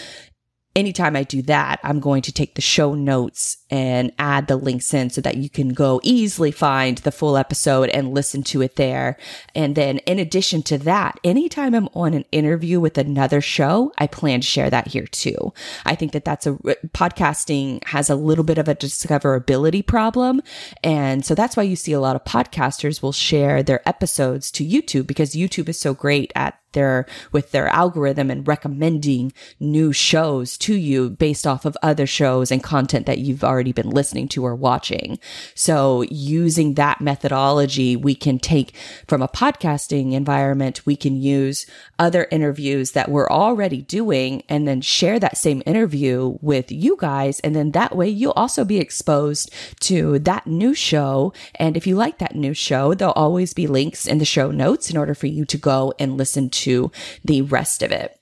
anytime 0.79 1.17
I 1.17 1.25
do 1.25 1.43
that, 1.43 1.81
I'm 1.83 1.99
going 1.99 2.23
to 2.23 2.33
take 2.33 2.55
the 2.55 2.63
show 2.63 2.95
notes 2.95 3.57
and 3.69 4.13
add 4.19 4.47
the 4.47 4.57
links 4.57 4.95
in 4.95 5.11
so 5.11 5.21
that 5.21 5.37
you 5.37 5.51
can 5.51 5.71
go 5.71 6.01
easily 6.05 6.53
find 6.53 6.99
the 6.99 7.11
full 7.11 7.37
episode 7.37 7.89
and 7.91 8.15
listen 8.15 8.45
to 8.45 8.63
it 8.63 8.77
there. 8.77 9.19
And 9.57 9.75
then 9.75 9.99
in 9.99 10.21
addition 10.21 10.63
to 10.65 10.79
that, 10.79 11.19
anytime 11.25 11.75
I'm 11.75 11.89
on 11.95 12.15
an 12.15 12.25
interview 12.31 12.79
with 12.79 12.97
another 12.97 13.41
show, 13.41 13.93
I 13.99 14.07
plan 14.07 14.41
to 14.41 14.47
share 14.47 14.71
that 14.71 14.87
here 14.89 15.07
too. 15.07 15.53
I 15.85 15.97
think 15.97 16.13
that 16.13 16.25
that's 16.25 16.47
a 16.47 16.53
podcasting 16.95 17.85
has 17.89 18.09
a 18.09 18.15
little 18.15 18.45
bit 18.45 18.59
of 18.59 18.69
a 18.69 18.75
discoverability 18.77 19.85
problem. 19.85 20.41
And 20.85 21.27
so 21.27 21.35
that's 21.35 21.57
why 21.57 21.65
you 21.65 21.75
see 21.77 21.93
a 21.93 22.01
lot 22.01 22.17
of 22.17 22.25
podcasters 22.25 23.03
will 23.03 23.13
share 23.13 23.65
their 23.65 23.87
episodes 23.87 24.53
to 24.53 24.65
YouTube 24.65 25.09
because 25.09 25.33
YouTube 25.33 25.69
is 25.69 25.81
so 25.81 25.93
great 25.93 26.33
at 26.37 26.58
their 26.73 27.07
with 27.33 27.53
their 27.53 27.69
algorithm 27.69 28.31
and 28.31 28.47
recommending 28.47 29.33
new 29.61 29.93
shows 29.93 30.57
to 30.59 30.75
you 30.75 31.11
based 31.11 31.47
off 31.47 31.65
of 31.65 31.77
other 31.83 32.07
shows 32.07 32.51
and 32.51 32.63
content 32.63 33.07
that 33.07 33.19
you've 33.19 33.45
already 33.45 33.73
been 33.73 33.91
listening 33.91 34.29
to 34.29 34.45
or 34.45 34.55
watching. 34.55 35.19
So 35.55 36.03
using 36.11 36.75
that 36.75 37.01
methodology, 37.01 37.97
we 37.97 38.15
can 38.15 38.39
take 38.39 38.75
from 39.07 39.23
a 39.23 39.29
podcasting 39.29 40.13
environment, 40.13 40.87
we 40.87 40.97
can 40.97 41.17
use 41.17 41.67
other 41.99 42.29
interviews 42.31 42.93
that 42.93 43.11
we're 43.11 43.29
already 43.29 43.83
doing 43.83 44.43
and 44.49 44.69
then 44.69 44.81
share 44.81 45.19
that 45.19 45.37
same 45.37 45.63
interview 45.67 46.39
with 46.41 46.71
you 46.71 46.97
guys. 46.99 47.41
And 47.41 47.55
then 47.55 47.73
that 47.73 47.97
way 47.97 48.09
you'll 48.09 48.33
also 48.33 48.65
be 48.65 48.79
exposed 48.79 49.53
to 49.81 50.19
that 50.21 50.47
new 50.47 50.75
show. 50.75 51.33
And 51.57 51.77
if 51.77 51.87
you 51.87 51.97
like 51.97 52.19
that 52.19 52.37
new 52.37 52.55
show, 52.55 52.95
there'll 52.95 53.13
always 53.15 53.55
be 53.55 53.67
links 53.67 54.07
in 54.07 54.19
the 54.19 54.25
show 54.25 54.51
notes 54.51 54.91
in 54.91 54.97
order 54.97 55.15
for 55.15 55.27
you 55.27 55.45
to 55.47 55.59
go 55.59 55.93
and 55.99 56.17
listen 56.17 56.51
to 56.51 56.58
the 57.25 57.43
rest 57.43 57.83
of 57.83 57.93
it. 57.93 58.19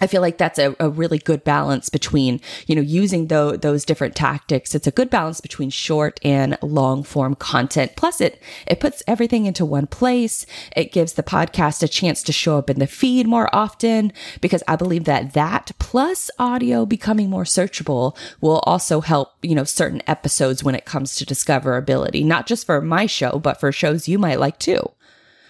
I 0.00 0.06
feel 0.06 0.20
like 0.20 0.38
that's 0.38 0.58
a, 0.58 0.76
a 0.78 0.88
really 0.88 1.18
good 1.18 1.44
balance 1.44 1.88
between, 1.88 2.40
you 2.66 2.74
know, 2.74 2.82
using 2.82 3.26
those 3.26 3.84
different 3.84 4.14
tactics. 4.14 4.74
It's 4.74 4.86
a 4.86 4.92
good 4.92 5.10
balance 5.10 5.40
between 5.40 5.70
short 5.70 6.20
and 6.22 6.56
long 6.62 7.02
form 7.02 7.34
content. 7.34 7.92
Plus 7.96 8.20
it, 8.20 8.40
it 8.66 8.80
puts 8.80 9.02
everything 9.06 9.46
into 9.46 9.64
one 9.64 9.86
place. 9.86 10.46
It 10.76 10.92
gives 10.92 11.14
the 11.14 11.22
podcast 11.22 11.82
a 11.82 11.88
chance 11.88 12.22
to 12.24 12.32
show 12.32 12.58
up 12.58 12.70
in 12.70 12.78
the 12.78 12.86
feed 12.86 13.26
more 13.26 13.54
often 13.54 14.12
because 14.40 14.62
I 14.68 14.76
believe 14.76 15.04
that 15.04 15.32
that 15.32 15.72
plus 15.78 16.30
audio 16.38 16.86
becoming 16.86 17.30
more 17.30 17.44
searchable 17.44 18.16
will 18.40 18.60
also 18.60 19.00
help, 19.00 19.32
you 19.42 19.54
know, 19.54 19.64
certain 19.64 20.02
episodes 20.06 20.62
when 20.62 20.74
it 20.74 20.84
comes 20.84 21.16
to 21.16 21.26
discoverability, 21.26 22.24
not 22.24 22.46
just 22.46 22.66
for 22.66 22.80
my 22.80 23.06
show, 23.06 23.38
but 23.38 23.58
for 23.58 23.72
shows 23.72 24.08
you 24.08 24.18
might 24.18 24.40
like 24.40 24.58
too. 24.58 24.92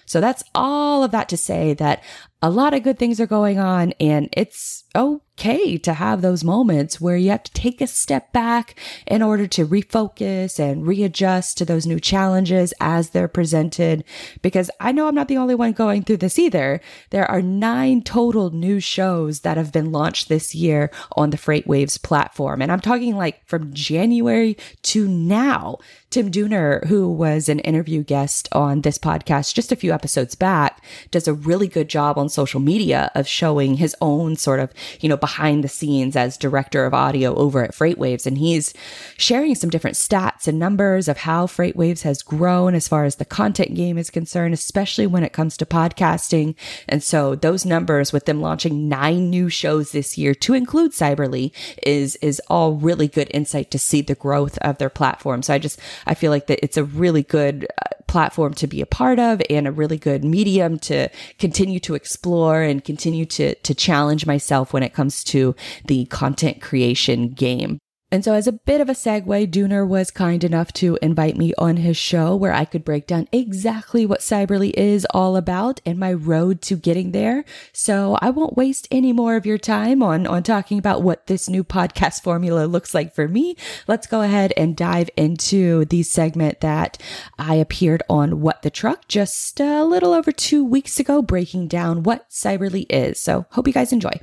So 0.08 0.22
that's 0.22 0.42
all 0.54 1.04
of 1.04 1.10
that 1.10 1.28
to 1.28 1.36
say 1.36 1.74
that 1.74 2.02
a 2.40 2.50
lot 2.50 2.74
of 2.74 2.82
good 2.82 2.98
things 2.98 3.20
are 3.20 3.26
going 3.26 3.58
on 3.58 3.92
and 3.98 4.28
it's 4.32 4.84
okay 4.94 5.78
to 5.78 5.94
have 5.94 6.20
those 6.20 6.42
moments 6.42 7.00
where 7.00 7.16
you 7.16 7.30
have 7.30 7.44
to 7.44 7.52
take 7.52 7.80
a 7.80 7.86
step 7.86 8.32
back 8.32 8.74
in 9.06 9.22
order 9.22 9.46
to 9.46 9.66
refocus 9.66 10.58
and 10.58 10.86
readjust 10.86 11.56
to 11.56 11.64
those 11.64 11.86
new 11.86 12.00
challenges 12.00 12.74
as 12.80 13.10
they're 13.10 13.28
presented. 13.28 14.02
Because 14.42 14.68
I 14.80 14.90
know 14.90 15.06
I'm 15.06 15.14
not 15.14 15.28
the 15.28 15.36
only 15.36 15.54
one 15.54 15.72
going 15.72 16.02
through 16.02 16.16
this 16.18 16.38
either. 16.38 16.80
There 17.10 17.28
are 17.30 17.40
nine 17.40 18.02
total 18.02 18.50
new 18.50 18.80
shows 18.80 19.40
that 19.40 19.56
have 19.56 19.72
been 19.72 19.92
launched 19.92 20.28
this 20.28 20.54
year 20.54 20.90
on 21.12 21.30
the 21.30 21.36
FreightWaves 21.36 22.02
platform. 22.02 22.60
And 22.60 22.72
I'm 22.72 22.80
talking 22.80 23.16
like 23.16 23.46
from 23.46 23.72
January 23.72 24.56
to 24.82 25.06
now. 25.06 25.78
Tim 26.10 26.30
Dooner, 26.30 26.86
who 26.86 27.12
was 27.12 27.50
an 27.50 27.58
interview 27.60 28.02
guest 28.02 28.48
on 28.52 28.80
this 28.80 28.98
podcast 28.98 29.52
just 29.52 29.70
a 29.70 29.76
few 29.76 29.92
episodes 29.92 30.34
back, 30.34 30.82
does 31.10 31.28
a 31.28 31.34
really 31.34 31.68
good 31.68 31.88
job 31.88 32.16
social 32.28 32.60
media 32.60 33.10
of 33.14 33.26
showing 33.26 33.74
his 33.74 33.94
own 34.00 34.36
sort 34.36 34.60
of, 34.60 34.72
you 35.00 35.08
know, 35.08 35.16
behind 35.16 35.64
the 35.64 35.68
scenes 35.68 36.16
as 36.16 36.36
director 36.36 36.84
of 36.84 36.94
audio 36.94 37.34
over 37.36 37.64
at 37.64 37.74
FreightWaves. 37.74 38.26
And 38.26 38.38
he's 38.38 38.74
sharing 39.16 39.54
some 39.54 39.70
different 39.70 39.96
stats 39.96 40.46
and 40.46 40.58
numbers 40.58 41.08
of 41.08 41.18
how 41.18 41.46
FreightWaves 41.46 42.02
has 42.02 42.22
grown 42.22 42.74
as 42.74 42.88
far 42.88 43.04
as 43.04 43.16
the 43.16 43.24
content 43.24 43.74
game 43.74 43.98
is 43.98 44.10
concerned, 44.10 44.54
especially 44.54 45.06
when 45.06 45.24
it 45.24 45.32
comes 45.32 45.56
to 45.56 45.66
podcasting. 45.66 46.54
And 46.88 47.02
so 47.02 47.34
those 47.34 47.64
numbers 47.64 48.12
with 48.12 48.26
them 48.26 48.40
launching 48.40 48.88
nine 48.88 49.30
new 49.30 49.48
shows 49.48 49.92
this 49.92 50.18
year 50.18 50.34
to 50.34 50.54
include 50.54 50.92
Cyberly 50.92 51.52
is, 51.82 52.16
is 52.16 52.40
all 52.48 52.74
really 52.74 53.08
good 53.08 53.30
insight 53.32 53.70
to 53.70 53.78
see 53.78 54.02
the 54.02 54.14
growth 54.14 54.58
of 54.58 54.78
their 54.78 54.90
platform. 54.90 55.42
So 55.42 55.54
I 55.54 55.58
just, 55.58 55.78
I 56.06 56.14
feel 56.14 56.30
like 56.30 56.46
that 56.46 56.62
it's 56.62 56.76
a 56.76 56.84
really 56.84 57.22
good 57.22 57.66
uh, 57.84 57.94
platform 58.08 58.54
to 58.54 58.66
be 58.66 58.80
a 58.80 58.86
part 58.86 59.18
of 59.20 59.40
and 59.48 59.68
a 59.68 59.72
really 59.72 59.98
good 59.98 60.24
medium 60.24 60.78
to 60.78 61.08
continue 61.38 61.78
to 61.80 61.94
explore 61.94 62.62
and 62.62 62.84
continue 62.84 63.26
to, 63.26 63.54
to 63.54 63.74
challenge 63.74 64.26
myself 64.26 64.72
when 64.72 64.82
it 64.82 64.94
comes 64.94 65.22
to 65.24 65.54
the 65.86 66.06
content 66.06 66.60
creation 66.60 67.28
game. 67.28 67.78
And 68.10 68.24
so, 68.24 68.32
as 68.32 68.46
a 68.46 68.52
bit 68.52 68.80
of 68.80 68.88
a 68.88 68.94
segue, 68.94 69.50
Dooner 69.50 69.86
was 69.86 70.10
kind 70.10 70.42
enough 70.42 70.72
to 70.74 70.98
invite 71.02 71.36
me 71.36 71.52
on 71.58 71.76
his 71.76 71.98
show 71.98 72.34
where 72.34 72.54
I 72.54 72.64
could 72.64 72.82
break 72.82 73.06
down 73.06 73.28
exactly 73.32 74.06
what 74.06 74.20
Cyberly 74.20 74.72
is 74.74 75.06
all 75.10 75.36
about 75.36 75.82
and 75.84 75.98
my 75.98 76.14
road 76.14 76.62
to 76.62 76.76
getting 76.76 77.12
there. 77.12 77.44
So, 77.74 78.16
I 78.22 78.30
won't 78.30 78.56
waste 78.56 78.88
any 78.90 79.12
more 79.12 79.36
of 79.36 79.44
your 79.44 79.58
time 79.58 80.02
on, 80.02 80.26
on 80.26 80.42
talking 80.42 80.78
about 80.78 81.02
what 81.02 81.26
this 81.26 81.50
new 81.50 81.62
podcast 81.62 82.22
formula 82.22 82.64
looks 82.64 82.94
like 82.94 83.14
for 83.14 83.28
me. 83.28 83.56
Let's 83.86 84.06
go 84.06 84.22
ahead 84.22 84.54
and 84.56 84.74
dive 84.74 85.10
into 85.14 85.84
the 85.84 86.02
segment 86.02 86.60
that 86.60 86.96
I 87.38 87.56
appeared 87.56 88.02
on 88.08 88.40
What 88.40 88.62
the 88.62 88.70
Truck 88.70 89.06
just 89.08 89.60
a 89.60 89.84
little 89.84 90.14
over 90.14 90.32
two 90.32 90.64
weeks 90.64 90.98
ago, 90.98 91.20
breaking 91.20 91.68
down 91.68 92.04
what 92.04 92.30
Cyberly 92.30 92.86
is. 92.88 93.20
So, 93.20 93.44
hope 93.50 93.66
you 93.66 93.74
guys 93.74 93.92
enjoy 93.92 94.18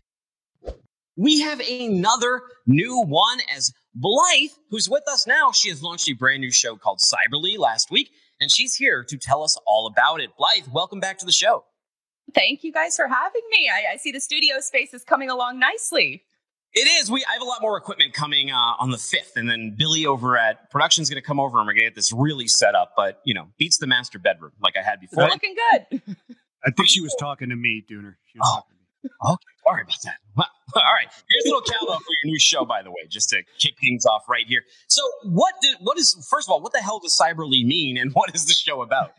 we 1.17 1.41
have 1.41 1.59
another 1.59 2.41
new 2.65 3.01
one 3.01 3.39
as 3.55 3.71
Blythe, 3.93 4.51
who's 4.69 4.89
with 4.89 5.03
us 5.07 5.25
now. 5.25 5.51
She 5.51 5.69
has 5.69 5.81
launched 5.81 6.09
a 6.09 6.13
brand 6.13 6.41
new 6.41 6.51
show 6.51 6.75
called 6.75 6.99
Cyberly 6.99 7.57
last 7.57 7.89
week, 7.89 8.11
and 8.41 8.51
she's 8.51 8.75
here 8.75 9.03
to 9.05 9.17
tell 9.17 9.43
us 9.43 9.57
all 9.65 9.87
about 9.87 10.19
it. 10.19 10.31
Blythe, 10.37 10.67
welcome 10.73 10.99
back 10.99 11.17
to 11.19 11.25
the 11.25 11.31
show. 11.31 11.63
Thank 12.33 12.63
you 12.63 12.73
guys 12.73 12.95
for 12.95 13.07
having 13.07 13.43
me. 13.51 13.69
I, 13.71 13.93
I 13.93 13.97
see 13.97 14.11
the 14.11 14.19
studio 14.19 14.59
space 14.59 14.93
is 14.93 15.03
coming 15.03 15.29
along 15.29 15.59
nicely. 15.59 16.23
It 16.73 16.89
is. 16.99 17.09
We 17.09 17.23
I 17.23 17.33
have 17.33 17.41
a 17.41 17.45
lot 17.45 17.61
more 17.61 17.77
equipment 17.77 18.13
coming 18.13 18.51
uh, 18.51 18.73
on 18.79 18.91
the 18.91 18.97
fifth, 18.97 19.37
and 19.37 19.49
then 19.49 19.75
Billy 19.77 20.05
over 20.05 20.37
at 20.37 20.69
production 20.69 21.03
is 21.03 21.09
going 21.09 21.21
to 21.21 21.25
come 21.25 21.39
over 21.39 21.57
and 21.57 21.65
we're 21.65 21.73
going 21.73 21.83
to 21.83 21.89
get 21.91 21.95
this 21.95 22.11
really 22.11 22.49
set 22.49 22.75
up. 22.75 22.93
But 22.97 23.21
you 23.23 23.33
know, 23.33 23.47
beats 23.57 23.77
the 23.77 23.87
master 23.87 24.19
bedroom 24.19 24.51
like 24.61 24.73
I 24.77 24.83
had 24.83 24.99
before. 24.99 25.23
Looking 25.23 25.55
good. 25.71 26.01
I 26.65 26.71
think 26.71 26.89
she 26.89 26.99
was 26.99 27.15
talking 27.17 27.49
to 27.49 27.55
me, 27.55 27.85
Dooner. 27.89 28.15
She 28.25 28.39
was 28.39 28.43
oh, 28.43 28.55
talking 28.55 28.75
to 28.75 29.03
me. 29.03 29.09
okay. 29.31 29.54
Sorry 29.67 29.81
about 29.81 30.01
that. 30.03 30.15
Well, 30.35 30.47
all 30.75 30.93
right. 30.93 31.07
Here's 31.29 31.45
a 31.45 31.47
little 31.47 31.61
cowbell 31.61 31.99
for 31.99 32.11
your 32.23 32.31
new 32.31 32.39
show, 32.39 32.65
by 32.65 32.83
the 32.83 32.91
way, 32.91 33.07
just 33.09 33.29
to 33.29 33.41
kick 33.59 33.75
things 33.79 34.05
off 34.05 34.29
right 34.29 34.45
here. 34.47 34.61
So, 34.87 35.01
what 35.23 35.55
did 35.61 35.77
what 35.81 35.97
is 35.97 36.13
first 36.29 36.47
of 36.47 36.51
all, 36.51 36.61
what 36.61 36.73
the 36.73 36.81
hell 36.81 36.99
does 36.99 37.17
Cyberly 37.19 37.65
mean, 37.65 37.97
and 37.97 38.11
what 38.13 38.33
is 38.35 38.45
the 38.45 38.53
show 38.53 38.81
about? 38.81 39.13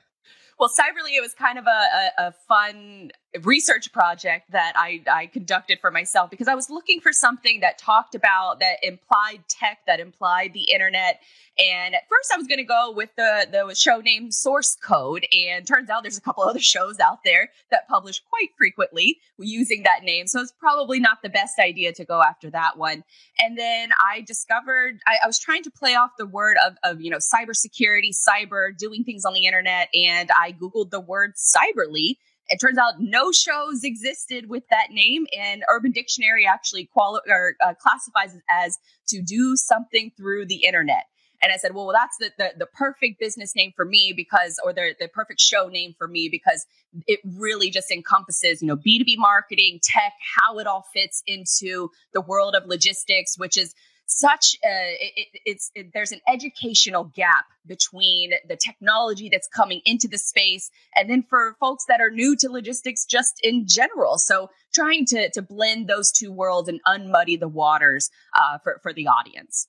Well, 0.58 0.70
Cyberly, 0.70 1.16
it 1.16 1.20
was 1.20 1.34
kind 1.34 1.58
of 1.58 1.66
a, 1.66 1.68
a, 1.68 2.28
a 2.28 2.32
fun 2.48 3.10
research 3.42 3.92
project 3.92 4.50
that 4.52 4.72
I, 4.76 5.02
I 5.10 5.26
conducted 5.26 5.78
for 5.80 5.90
myself 5.90 6.30
because 6.30 6.48
I 6.48 6.54
was 6.54 6.70
looking 6.70 7.00
for 7.00 7.12
something 7.12 7.60
that 7.60 7.78
talked 7.78 8.14
about 8.14 8.60
that 8.60 8.78
implied 8.82 9.44
tech, 9.48 9.78
that 9.86 10.00
implied 10.00 10.52
the 10.54 10.70
internet. 10.72 11.20
And 11.58 11.94
at 11.94 12.02
first, 12.08 12.30
I 12.32 12.36
was 12.36 12.46
going 12.46 12.58
to 12.58 12.64
go 12.64 12.92
with 12.94 13.10
the 13.16 13.46
the 13.50 13.74
show 13.74 14.00
name 14.00 14.30
Source 14.30 14.76
Code, 14.76 15.26
and 15.32 15.66
turns 15.66 15.88
out 15.88 16.02
there's 16.02 16.18
a 16.18 16.20
couple 16.22 16.42
other 16.48 16.60
shows 16.60 17.00
out 17.00 17.24
there 17.24 17.50
that 17.70 17.88
publish 17.88 18.20
quite 18.28 18.50
frequently 18.58 19.18
using 19.38 19.82
that 19.84 20.02
name. 20.02 20.26
So 20.26 20.40
it's 20.40 20.52
probably 20.52 21.00
not 21.00 21.18
the 21.22 21.30
best 21.30 21.58
idea 21.58 21.92
to 21.94 22.04
go 22.04 22.22
after 22.22 22.50
that 22.50 22.76
one. 22.76 23.04
And 23.38 23.58
then 23.58 23.90
I 23.98 24.20
discovered 24.22 25.00
I, 25.06 25.16
I 25.24 25.26
was 25.26 25.38
trying 25.38 25.62
to 25.64 25.70
play 25.70 25.94
off 25.94 26.10
the 26.18 26.26
word 26.26 26.56
of, 26.64 26.76
of 26.84 27.00
you 27.00 27.10
know 27.10 27.18
cybersecurity, 27.18 28.10
cyber, 28.28 28.76
doing 28.76 29.04
things 29.04 29.24
on 29.24 29.32
the 29.32 29.46
internet, 29.46 29.88
and 29.94 30.30
I 30.38 30.52
googled 30.52 30.90
the 30.90 31.00
word 31.00 31.34
cyberly 31.36 32.16
it 32.48 32.58
turns 32.58 32.78
out 32.78 32.94
no 33.00 33.32
shows 33.32 33.82
existed 33.82 34.48
with 34.48 34.64
that 34.70 34.88
name, 34.90 35.26
and 35.36 35.62
Urban 35.70 35.92
Dictionary 35.92 36.46
actually 36.46 36.86
quali- 36.86 37.20
or, 37.28 37.56
uh, 37.64 37.74
classifies 37.74 38.34
it 38.34 38.42
as 38.48 38.78
to 39.08 39.22
do 39.22 39.56
something 39.56 40.12
through 40.16 40.46
the 40.46 40.64
internet. 40.64 41.04
And 41.42 41.52
I 41.52 41.56
said, 41.56 41.74
well, 41.74 41.92
that's 41.92 42.16
the, 42.18 42.32
the, 42.38 42.52
the 42.58 42.66
perfect 42.66 43.20
business 43.20 43.54
name 43.54 43.72
for 43.76 43.84
me 43.84 44.12
because, 44.16 44.58
or 44.64 44.72
the, 44.72 44.94
the 44.98 45.08
perfect 45.08 45.40
show 45.40 45.68
name 45.68 45.94
for 45.98 46.08
me 46.08 46.28
because 46.30 46.66
it 47.06 47.20
really 47.24 47.70
just 47.70 47.90
encompasses, 47.90 48.62
you 48.62 48.68
know, 48.68 48.76
B2B 48.76 49.16
marketing, 49.18 49.80
tech, 49.82 50.12
how 50.38 50.58
it 50.58 50.66
all 50.66 50.86
fits 50.94 51.22
into 51.26 51.90
the 52.14 52.22
world 52.22 52.54
of 52.54 52.66
logistics, 52.66 53.38
which 53.38 53.56
is 53.56 53.74
such 54.06 54.56
a 54.64 54.96
it, 55.00 55.28
it's 55.44 55.70
it, 55.74 55.92
there's 55.92 56.12
an 56.12 56.20
educational 56.28 57.04
gap 57.04 57.46
between 57.66 58.32
the 58.48 58.56
technology 58.56 59.28
that's 59.30 59.48
coming 59.48 59.80
into 59.84 60.08
the 60.08 60.18
space 60.18 60.70
and 60.94 61.10
then 61.10 61.24
for 61.28 61.56
folks 61.58 61.84
that 61.86 62.00
are 62.00 62.10
new 62.10 62.36
to 62.36 62.48
logistics 62.48 63.04
just 63.04 63.40
in 63.42 63.66
general 63.66 64.16
so 64.16 64.48
trying 64.72 65.04
to 65.04 65.28
to 65.30 65.42
blend 65.42 65.88
those 65.88 66.12
two 66.12 66.30
worlds 66.30 66.68
and 66.68 66.80
unmuddy 66.86 67.38
the 67.38 67.48
waters 67.48 68.10
uh, 68.34 68.58
for 68.58 68.78
for 68.82 68.92
the 68.92 69.06
audience 69.06 69.68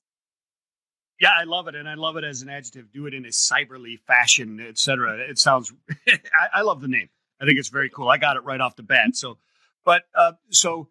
yeah, 1.19 1.31
I 1.35 1.45
love 1.45 1.67
it, 1.67 1.73
and 1.73 1.89
I 1.89 1.95
love 1.95 2.15
it 2.17 2.23
as 2.23 2.43
an 2.43 2.49
adjective. 2.49 2.91
Do 2.91 3.07
it 3.07 3.13
in 3.13 3.25
a 3.25 3.29
cyberly 3.29 3.99
fashion, 4.05 4.59
etc. 4.59 5.17
It 5.17 5.39
sounds. 5.39 5.73
I, 6.07 6.59
I, 6.59 6.61
love 6.61 6.79
the 6.79 6.87
name. 6.87 7.09
I 7.41 7.45
think 7.45 7.57
it's 7.57 7.69
very 7.69 7.89
cool. 7.89 8.07
I 8.07 8.17
got 8.17 8.37
it 8.37 8.43
right 8.43 8.61
off 8.61 8.75
the 8.75 8.83
bat. 8.83 9.15
So, 9.15 9.39
but 9.83 10.03
uh, 10.13 10.33
so 10.51 10.89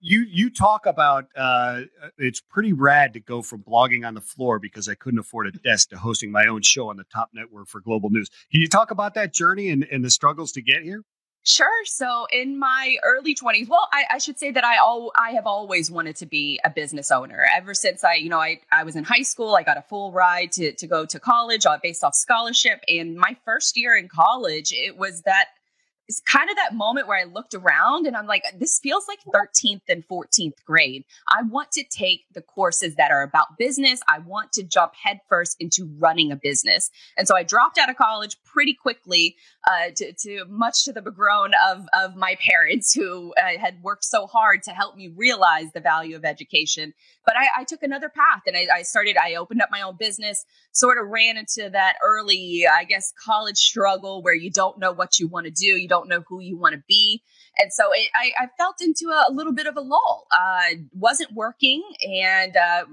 you 0.00 0.24
you 0.28 0.50
talk 0.50 0.86
about 0.86 1.26
uh, 1.36 1.82
it's 2.18 2.40
pretty 2.40 2.72
rad 2.72 3.12
to 3.12 3.20
go 3.20 3.42
from 3.42 3.62
blogging 3.62 4.06
on 4.06 4.14
the 4.14 4.20
floor 4.20 4.58
because 4.58 4.88
I 4.88 4.94
couldn't 4.94 5.20
afford 5.20 5.46
a 5.46 5.52
desk 5.52 5.90
to 5.90 5.98
hosting 5.98 6.32
my 6.32 6.46
own 6.46 6.62
show 6.62 6.88
on 6.88 6.96
the 6.96 7.04
top 7.04 7.30
network 7.32 7.68
for 7.68 7.80
global 7.80 8.10
news. 8.10 8.30
Can 8.50 8.60
you 8.60 8.68
talk 8.68 8.90
about 8.90 9.14
that 9.14 9.32
journey 9.32 9.70
and, 9.70 9.86
and 9.90 10.04
the 10.04 10.10
struggles 10.10 10.52
to 10.52 10.62
get 10.62 10.82
here? 10.82 11.04
Sure. 11.42 11.84
So 11.86 12.26
in 12.30 12.58
my 12.58 12.96
early 13.02 13.34
20s, 13.34 13.66
well, 13.66 13.88
I, 13.94 14.04
I, 14.10 14.18
should 14.18 14.38
say 14.38 14.50
that 14.50 14.62
I 14.62 14.76
all 14.76 15.10
I 15.16 15.30
have 15.30 15.46
always 15.46 15.90
wanted 15.90 16.16
to 16.16 16.26
be 16.26 16.60
a 16.64 16.70
business 16.70 17.10
owner. 17.10 17.46
Ever 17.56 17.72
since 17.72 18.04
I, 18.04 18.14
you 18.14 18.28
know, 18.28 18.38
I, 18.38 18.60
I 18.70 18.84
was 18.84 18.94
in 18.94 19.04
high 19.04 19.22
school, 19.22 19.54
I 19.54 19.62
got 19.62 19.78
a 19.78 19.82
full 19.82 20.12
ride 20.12 20.52
to, 20.52 20.72
to 20.72 20.86
go 20.86 21.06
to 21.06 21.18
college 21.18 21.64
uh, 21.64 21.78
based 21.82 22.04
off 22.04 22.14
scholarship. 22.14 22.82
And 22.88 23.16
my 23.16 23.38
first 23.46 23.78
year 23.78 23.96
in 23.96 24.08
college, 24.08 24.70
it 24.74 24.98
was 24.98 25.22
that 25.22 25.46
it's 26.10 26.20
kind 26.22 26.50
of 26.50 26.56
that 26.56 26.74
moment 26.74 27.06
where 27.06 27.16
I 27.16 27.22
looked 27.22 27.54
around 27.54 28.04
and 28.04 28.16
I'm 28.16 28.26
like, 28.26 28.42
this 28.58 28.80
feels 28.80 29.06
like 29.06 29.20
13th 29.32 29.82
and 29.88 30.02
14th 30.08 30.64
grade. 30.66 31.04
I 31.28 31.42
want 31.42 31.70
to 31.72 31.84
take 31.84 32.24
the 32.34 32.42
courses 32.42 32.96
that 32.96 33.12
are 33.12 33.22
about 33.22 33.56
business. 33.58 34.00
I 34.08 34.18
want 34.18 34.52
to 34.54 34.64
jump 34.64 34.94
headfirst 35.00 35.56
into 35.60 35.88
running 36.00 36.32
a 36.32 36.36
business. 36.36 36.90
And 37.16 37.28
so 37.28 37.36
I 37.36 37.44
dropped 37.44 37.78
out 37.78 37.90
of 37.90 37.96
college 37.96 38.36
pretty 38.44 38.74
quickly, 38.74 39.36
uh, 39.70 39.90
to, 39.94 40.12
to, 40.12 40.44
much 40.48 40.84
to 40.86 40.92
the 40.92 41.00
begroan 41.00 41.52
of, 41.70 41.86
of 41.92 42.16
my 42.16 42.36
parents 42.40 42.92
who 42.92 43.32
uh, 43.34 43.56
had 43.60 43.80
worked 43.80 44.04
so 44.04 44.26
hard 44.26 44.64
to 44.64 44.72
help 44.72 44.96
me 44.96 45.12
realize 45.14 45.70
the 45.72 45.80
value 45.80 46.16
of 46.16 46.24
education. 46.24 46.92
But 47.24 47.36
I, 47.36 47.60
I 47.60 47.64
took 47.64 47.84
another 47.84 48.08
path 48.08 48.42
and 48.48 48.56
I, 48.56 48.66
I 48.78 48.82
started, 48.82 49.16
I 49.16 49.36
opened 49.36 49.62
up 49.62 49.68
my 49.70 49.82
own 49.82 49.96
business, 49.96 50.44
sort 50.72 50.98
of 50.98 51.06
ran 51.08 51.36
into 51.36 51.70
that 51.70 51.96
early, 52.02 52.64
I 52.66 52.82
guess, 52.82 53.12
college 53.24 53.58
struggle 53.58 54.22
where 54.22 54.34
you 54.34 54.50
don't 54.50 54.78
know 54.78 54.90
what 54.92 55.20
you 55.20 55.28
want 55.28 55.46
to 55.46 55.52
do. 55.52 55.66
You 55.66 55.86
don't 55.86 55.99
know 56.08 56.22
who 56.28 56.40
you 56.40 56.56
want 56.56 56.74
to 56.74 56.82
be. 56.88 57.22
And 57.58 57.72
so 57.72 57.92
it, 57.92 58.08
I, 58.14 58.44
I, 58.44 58.48
felt 58.58 58.76
into 58.80 59.08
a, 59.08 59.30
a, 59.30 59.32
little 59.32 59.52
bit 59.52 59.66
of 59.66 59.76
a 59.76 59.80
lull. 59.80 60.26
Uh, 60.32 60.76
wasn't 60.92 61.32
working 61.32 61.82
and 62.02 62.56
uh, 62.56 62.84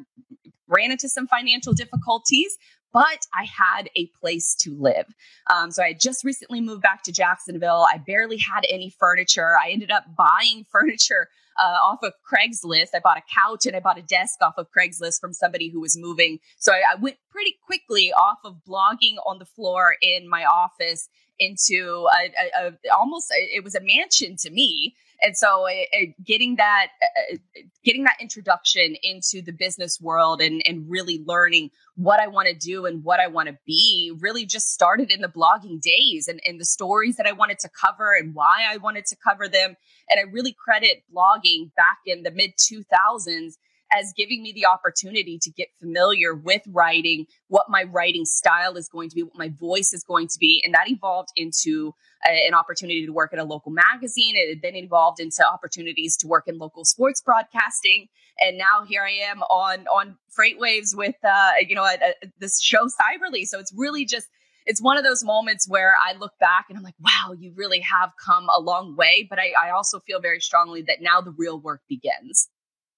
ran 0.68 0.92
into 0.92 1.10
some 1.10 1.28
financial 1.28 1.74
difficulties, 1.74 2.58
but 2.94 3.26
I 3.34 3.46
had 3.46 3.90
a 3.96 4.10
place 4.20 4.56
to 4.62 4.76
live. 4.78 5.06
Um, 5.54 5.72
so 5.72 5.84
I 5.84 5.94
just 5.94 6.24
recently 6.24 6.62
moved 6.62 6.82
back 6.82 7.04
to 7.04 7.12
Jacksonville. 7.12 7.86
I 7.92 7.98
barely 7.98 8.38
had 8.38 8.66
any 8.70 8.94
furniture. 9.00 9.56
I 9.58 9.70
ended 9.70 9.92
up 9.92 10.04
buying 10.16 10.66
furniture 10.72 11.30
uh, 11.62 11.78
off 11.84 12.00
of 12.04 12.14
Craigslist. 12.32 12.90
I 12.94 13.00
bought 13.00 13.18
a 13.18 13.24
couch 13.34 13.66
and 13.66 13.76
I 13.76 13.80
bought 13.80 13.98
a 13.98 14.04
desk 14.04 14.40
off 14.42 14.56
of 14.58 14.68
Craigslist 14.76 15.20
from 15.20 15.34
somebody 15.34 15.70
who 15.70 15.82
was 15.82 15.98
moving. 15.98 16.40
So 16.60 16.72
I, 16.72 16.82
I 16.94 16.96
went 17.00 17.18
pretty 17.32 17.58
quickly 17.66 18.14
off 18.14 18.40
of 18.44 18.58
blogging 18.68 19.16
on 19.26 19.40
the 19.40 19.46
floor 19.46 19.96
in 20.02 20.30
my 20.30 20.46
office 20.46 21.10
into 21.40 22.08
a, 22.14 22.66
a, 22.66 22.68
a 22.68 22.96
almost 22.96 23.28
it 23.32 23.64
was 23.64 23.76
a 23.76 23.82
mansion 23.82 24.36
to 24.38 24.50
me 24.50 24.96
and 25.22 25.36
so 25.36 25.66
it, 25.66 25.88
it, 25.92 26.24
getting 26.24 26.58
that 26.58 26.88
uh, 27.02 27.34
uh, 27.34 27.62
getting 27.84 28.04
that 28.04 28.18
introduction 28.22 28.96
into 29.02 29.42
the 29.42 29.52
business 29.52 30.00
world 30.00 30.42
and, 30.42 30.62
and 30.68 30.90
really 30.90 31.24
learning 31.26 31.72
what 31.96 32.20
I 32.20 32.28
want 32.28 32.48
to 32.48 32.54
do 32.54 32.86
and 32.86 33.04
what 33.04 33.20
I 33.20 33.28
want 33.28 33.50
to 33.50 33.58
be 33.66 34.14
really 34.20 34.46
just 34.46 34.72
started 34.72 35.10
in 35.12 35.22
the 35.22 35.28
blogging 35.28 35.82
days 35.82 36.28
and, 36.28 36.40
and 36.46 36.60
the 36.60 36.66
stories 36.66 37.16
that 37.16 37.26
I 37.26 37.32
wanted 37.32 37.60
to 37.60 37.70
cover 37.70 38.14
and 38.14 38.36
why 38.36 38.66
I 38.70 38.78
wanted 38.78 39.06
to 39.08 39.16
cover 39.16 39.48
them. 39.48 39.76
And 40.10 40.20
I 40.20 40.32
really 40.32 40.56
credit 40.64 41.04
blogging 41.14 41.74
back 41.76 41.98
in 42.06 42.24
the 42.24 42.32
mid 42.32 42.52
2000s 42.58 43.54
as 43.92 44.14
giving 44.18 44.44
me 44.44 44.52
the 44.52 44.66
opportunity 44.66 45.40
to 45.42 45.52
get 45.52 45.68
familiar 45.80 46.36
with 46.36 46.62
writing, 46.68 47.26
what 47.48 47.66
my 47.70 47.84
writing 47.84 48.26
style 48.26 48.76
is 48.76 48.90
going 48.90 49.10
to 49.10 49.16
be, 49.16 49.24
what 49.24 49.38
my 49.38 49.50
voice 49.50 49.94
is 49.94 50.04
going 50.04 50.28
to 50.28 50.38
be. 50.40 50.62
And 50.66 50.74
that 50.74 50.90
evolved 50.90 51.30
into 51.36 51.94
a, 52.28 52.48
an 52.48 52.54
opportunity 52.54 53.06
to 53.06 53.14
work 53.14 53.32
at 53.34 53.40
a 53.40 53.44
local 53.44 53.72
magazine. 53.72 54.36
It 54.36 54.50
had 54.50 54.62
then 54.62 54.76
evolved 54.76 55.20
into 55.20 55.46
opportunities 55.48 56.18
to 56.18 56.28
work 56.28 56.46
in 56.48 56.58
local 56.58 56.86
sports 56.86 57.22
broadcasting. 57.22 58.08
And 58.40 58.58
now 58.58 58.86
here 58.88 59.04
I 59.04 59.30
am 59.30 59.42
on, 59.44 59.88
on 59.88 60.18
FreightWaves 60.38 60.96
with, 60.96 61.16
uh, 61.24 61.52
you 61.68 61.76
know, 61.76 61.84
a, 61.84 61.96
a, 61.96 62.32
this 62.40 62.62
show 62.62 62.86
Cyberly. 62.86 63.46
So 63.46 63.60
it's 63.60 63.74
really 63.76 64.06
just, 64.06 64.28
it's 64.66 64.82
one 64.82 64.98
of 64.98 65.04
those 65.06 65.24
moments 65.24 65.68
where 65.68 65.96
I 66.06 66.18
look 66.18 66.34
back 66.40 66.66
and 66.70 66.78
I'm 66.78 66.84
like, 66.84 66.96
wow, 67.00 67.34
you 67.40 67.54
really 67.56 67.80
have 67.80 68.12
come 68.24 68.48
a 68.56 68.60
long 68.60 68.96
way. 68.96 69.26
But 69.30 69.40
I, 69.40 69.54
I 69.68 69.72
also 69.72 70.02
feel 70.02 70.20
very 70.20 70.42
strongly 70.42 70.82
that 70.84 70.98
now 71.02 71.22
the 71.22 71.34
real 71.38 71.60
work 71.60 71.82
begins. 71.88 72.50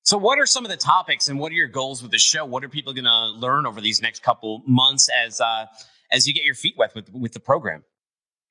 So, 0.04 0.18
what 0.18 0.40
are 0.40 0.46
some 0.46 0.66
of 0.66 0.72
the 0.72 0.78
topics, 0.78 1.28
and 1.28 1.40
what 1.40 1.52
are 1.52 1.56
your 1.56 1.68
goals 1.68 2.02
with 2.02 2.12
the 2.12 2.18
show? 2.18 2.46
What 2.46 2.64
are 2.64 2.70
people 2.70 2.94
going 2.94 3.06
to 3.06 3.28
learn 3.28 3.66
over 3.66 3.82
these 3.82 4.02
next 4.02 4.24
couple 4.24 4.64
months 4.66 5.10
as 5.10 5.40
uh, 5.42 5.66
as 6.12 6.28
you 6.28 6.34
get 6.34 6.46
your 6.46 6.56
feet 6.56 6.76
wet 6.78 6.96
with 6.96 7.14
with 7.14 7.34
the 7.34 7.40
program? 7.40 7.84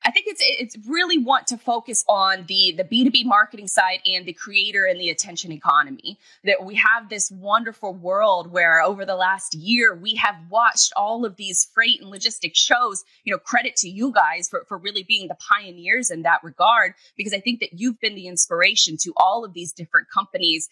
I 0.04 0.12
think 0.12 0.26
it's 0.28 0.40
it's 0.42 0.88
really 0.88 1.18
want 1.18 1.48
to 1.48 1.58
focus 1.58 2.04
on 2.08 2.44
the 2.46 2.72
the 2.76 2.84
B2B 2.84 3.24
marketing 3.24 3.66
side 3.66 4.00
and 4.06 4.24
the 4.24 4.32
creator 4.32 4.84
and 4.84 5.00
the 5.00 5.10
attention 5.10 5.50
economy. 5.50 6.18
That 6.44 6.64
we 6.64 6.76
have 6.76 7.08
this 7.08 7.30
wonderful 7.30 7.92
world 7.92 8.52
where 8.52 8.80
over 8.80 9.04
the 9.04 9.16
last 9.16 9.54
year 9.54 9.94
we 9.94 10.14
have 10.14 10.36
watched 10.48 10.92
all 10.96 11.24
of 11.24 11.36
these 11.36 11.68
freight 11.74 12.00
and 12.00 12.10
logistics 12.10 12.58
shows. 12.58 13.04
You 13.24 13.32
know, 13.32 13.38
credit 13.38 13.74
to 13.76 13.88
you 13.88 14.12
guys 14.12 14.48
for, 14.48 14.64
for 14.68 14.78
really 14.78 15.02
being 15.02 15.26
the 15.26 15.36
pioneers 15.36 16.10
in 16.10 16.22
that 16.22 16.44
regard, 16.44 16.94
because 17.16 17.34
I 17.34 17.40
think 17.40 17.58
that 17.60 17.72
you've 17.72 17.98
been 17.98 18.14
the 18.14 18.28
inspiration 18.28 18.96
to 19.02 19.12
all 19.16 19.44
of 19.44 19.52
these 19.52 19.72
different 19.72 20.08
companies 20.14 20.68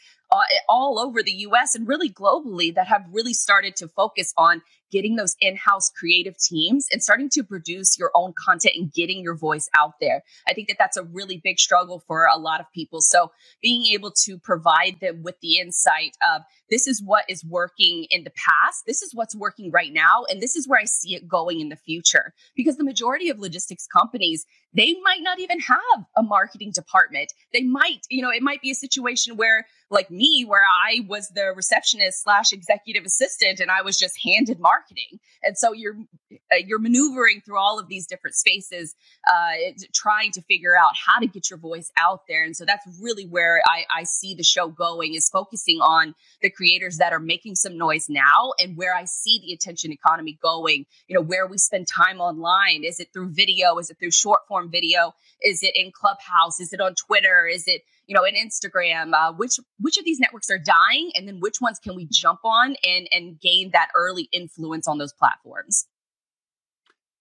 all 0.69 0.99
over 0.99 1.23
the 1.23 1.33
US 1.33 1.75
and 1.75 1.87
really 1.87 2.11
globally 2.11 2.75
that 2.75 2.87
have 2.87 3.05
really 3.11 3.35
started 3.35 3.77
to 3.77 3.89
focus 3.89 4.33
on 4.37 4.63
getting 4.93 5.17
those 5.17 5.35
in-house 5.41 5.91
creative 5.99 6.37
teams 6.39 6.87
and 6.93 7.03
starting 7.03 7.29
to 7.29 7.43
produce 7.43 7.99
your 7.99 8.11
own 8.15 8.33
content 8.39 8.75
and 8.77 8.93
getting 8.93 9.21
your 9.21 9.37
voice 9.37 9.69
out 9.77 9.95
there. 10.01 10.23
I 10.49 10.55
think 10.55 10.69
that 10.69 10.77
that's 10.79 10.97
a 10.97 11.03
really 11.03 11.41
big 11.43 11.59
struggle 11.59 12.05
for 12.07 12.27
a 12.33 12.39
lot 12.39 12.61
of 12.61 12.67
people. 12.73 13.01
So 13.01 13.33
being 13.61 13.93
able 13.93 14.13
to 14.25 14.39
provide 14.39 14.99
them 15.01 15.23
with 15.25 15.41
the 15.43 15.59
insight 15.59 16.17
of 16.33 16.43
this 16.71 16.87
is 16.87 17.03
what 17.05 17.25
is 17.29 17.45
working 17.45 18.07
in 18.11 18.25
the 18.25 18.31
past, 18.31 18.85
this 18.87 19.03
is 19.03 19.13
what's 19.15 19.35
working 19.35 19.71
right 19.73 19.93
now, 19.93 20.25
and 20.29 20.41
this 20.41 20.57
is 20.57 20.69
where 20.69 20.81
I 20.81 20.85
see 20.85 21.15
it 21.15 21.29
going 21.29 21.61
in 21.61 21.69
the 21.69 21.77
future. 21.77 22.33
Because 22.55 22.77
the 22.77 22.85
majority 22.85 23.29
of 23.29 23.39
logistics 23.39 23.87
companies, 23.87 24.47
they 24.73 24.95
might 25.03 25.23
not 25.23 25.41
even 25.41 25.61
have 25.61 26.05
a 26.17 26.23
marketing 26.23 26.73
department. 26.73 27.33
They 27.53 27.63
might, 27.63 28.07
you 28.09 28.23
know, 28.23 28.31
it 28.31 28.43
might 28.43 28.63
be 28.63 28.71
a 28.71 28.75
situation 28.75 29.37
where 29.37 29.67
like 29.91 30.11
me, 30.11 30.26
where 30.47 30.65
I 30.65 31.07
was 31.09 31.29
the 31.29 31.53
receptionist 31.55 32.23
slash 32.23 32.53
executive 32.53 33.05
assistant 33.05 33.61
and 33.61 33.71
I 33.71 33.83
was 33.83 33.99
just 33.99 34.19
handed 34.25 34.61
marketing. 34.61 35.21
And 35.43 35.57
so 35.57 35.73
you're, 35.73 35.97
uh, 36.33 36.57
you're 36.67 36.79
maneuvering 36.79 37.43
through 37.45 37.59
all 37.59 37.79
of 37.79 37.89
these 37.89 38.07
different 38.07 38.37
spaces, 38.37 38.95
uh, 39.33 39.53
trying 39.95 40.33
to 40.33 40.43
figure 40.43 40.77
out 40.77 40.93
how 41.07 41.21
to 41.21 41.27
get 41.27 41.51
your 41.51 41.59
voice 41.59 41.91
out 41.99 42.23
there. 42.29 42.45
And 42.45 42.57
so 42.57 42.65
that's 42.65 42.87
really 43.01 43.27
where 43.27 43.63
I, 43.67 43.85
I 43.95 44.05
see 44.05 44.35
the 44.35 44.45
show 44.45 44.69
going 44.69 45.15
is 45.15 45.29
focusing 45.31 45.79
on 45.81 46.15
the 46.43 46.51
creators 46.51 46.99
that 46.99 47.13
are 47.13 47.21
making 47.21 47.55
some 47.57 47.79
noise 47.79 48.07
now 48.09 48.53
and 48.59 48.77
where 48.77 48.95
I 48.95 49.05
see 49.05 49.41
the 49.41 49.53
attention 49.53 49.93
economy 49.93 50.39
going, 50.43 50.87
you 51.09 51.15
know, 51.15 51.23
where 51.23 51.47
we 51.47 51.59
spend 51.59 51.87
time 51.89 52.21
online. 52.21 52.85
Is 52.85 53.01
it 53.01 53.09
through 53.13 53.31
video? 53.31 53.79
Is 53.79 53.91
it 53.91 53.99
through 53.99 54.13
short 54.13 54.41
form 54.49 54.71
video? 54.71 55.15
Is 55.43 55.63
it 55.63 55.75
in 55.77 55.93
Clubhouse? 55.93 56.61
Is 56.61 56.73
it 56.73 56.81
on 56.81 56.95
Twitter? 56.95 57.47
Is 57.47 57.65
it, 57.69 57.83
you 58.07 58.15
know, 58.15 58.25
in 58.25 58.35
Instagram? 58.35 59.13
Uh, 59.13 59.33
which 59.33 59.59
which 59.81 59.99
of 59.99 60.05
these 60.05 60.19
networks 60.21 60.51
are 60.51 60.59
dying, 60.59 61.13
and 61.15 61.27
then 61.27 61.41
which 61.41 61.61
ones 61.61 61.79
can 61.79 61.95
we 61.97 62.07
jump 62.11 62.41
on 62.45 62.77
and 62.87 63.09
and 63.13 63.41
gain 63.41 63.71
that 63.73 63.89
early 63.95 64.29
influence 64.33 64.89
on 64.89 64.99
those 64.99 65.13
platforms? 65.13 65.87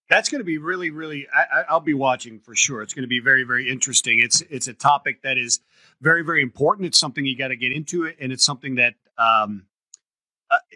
That's 0.08 0.30
going 0.30 0.40
to 0.40 0.46
be 0.46 0.60
really, 0.60 0.92
really. 0.92 1.28
I, 1.34 1.74
will 1.74 1.80
be 1.80 1.96
watching 1.96 2.40
for 2.40 2.56
sure. 2.56 2.84
It's 2.84 2.94
going 2.94 3.04
to 3.04 3.08
be 3.08 3.20
very, 3.20 3.44
very 3.44 3.70
interesting. 3.70 4.20
It's 4.20 4.42
it's 4.50 4.68
a 4.68 4.74
topic 4.74 5.24
that 5.24 5.38
is 5.38 5.62
very, 6.00 6.24
very 6.24 6.44
important. 6.44 6.86
It's 6.86 7.00
something 7.00 7.26
you 7.26 7.36
got 7.36 7.48
to 7.48 7.56
get 7.56 7.72
into 7.72 8.04
it, 8.04 8.18
and 8.20 8.32
it's 8.32 8.44
something 8.44 8.76
that 8.76 8.94
um, 9.18 9.66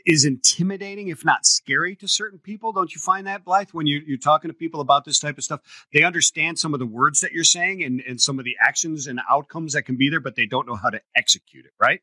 is 0.06 0.26
intimidating, 0.26 1.10
if 1.10 1.26
not 1.26 1.46
scary, 1.46 1.96
to 1.98 2.08
certain 2.08 2.40
people. 2.40 2.72
Don't 2.72 2.94
you 2.94 3.00
find 3.00 3.28
that, 3.28 3.44
Blythe, 3.44 3.70
when 3.72 3.88
you, 3.88 4.02
you're 4.06 4.18
talking 4.18 4.50
to 4.50 4.54
people 4.54 4.82
about 4.82 5.06
this 5.06 5.20
type 5.20 5.38
of 5.38 5.44
stuff? 5.44 5.62
They 5.94 6.04
understand 6.04 6.60
some 6.60 6.74
of 6.74 6.80
the 6.80 6.86
words 6.86 7.22
that 7.22 7.32
you're 7.32 7.44
saying 7.44 7.84
and, 7.84 8.02
and 8.02 8.20
some 8.20 8.40
of 8.40 8.46
the 8.46 8.56
actions 8.60 9.08
and 9.08 9.20
outcomes 9.30 9.74
that 9.74 9.84
can 9.84 9.98
be 9.98 10.10
there, 10.10 10.20
but 10.20 10.36
they 10.36 10.46
don't 10.46 10.68
know 10.68 10.76
how 10.76 10.90
to 10.90 11.02
execute 11.16 11.66
it, 11.66 11.72
right? 11.80 12.02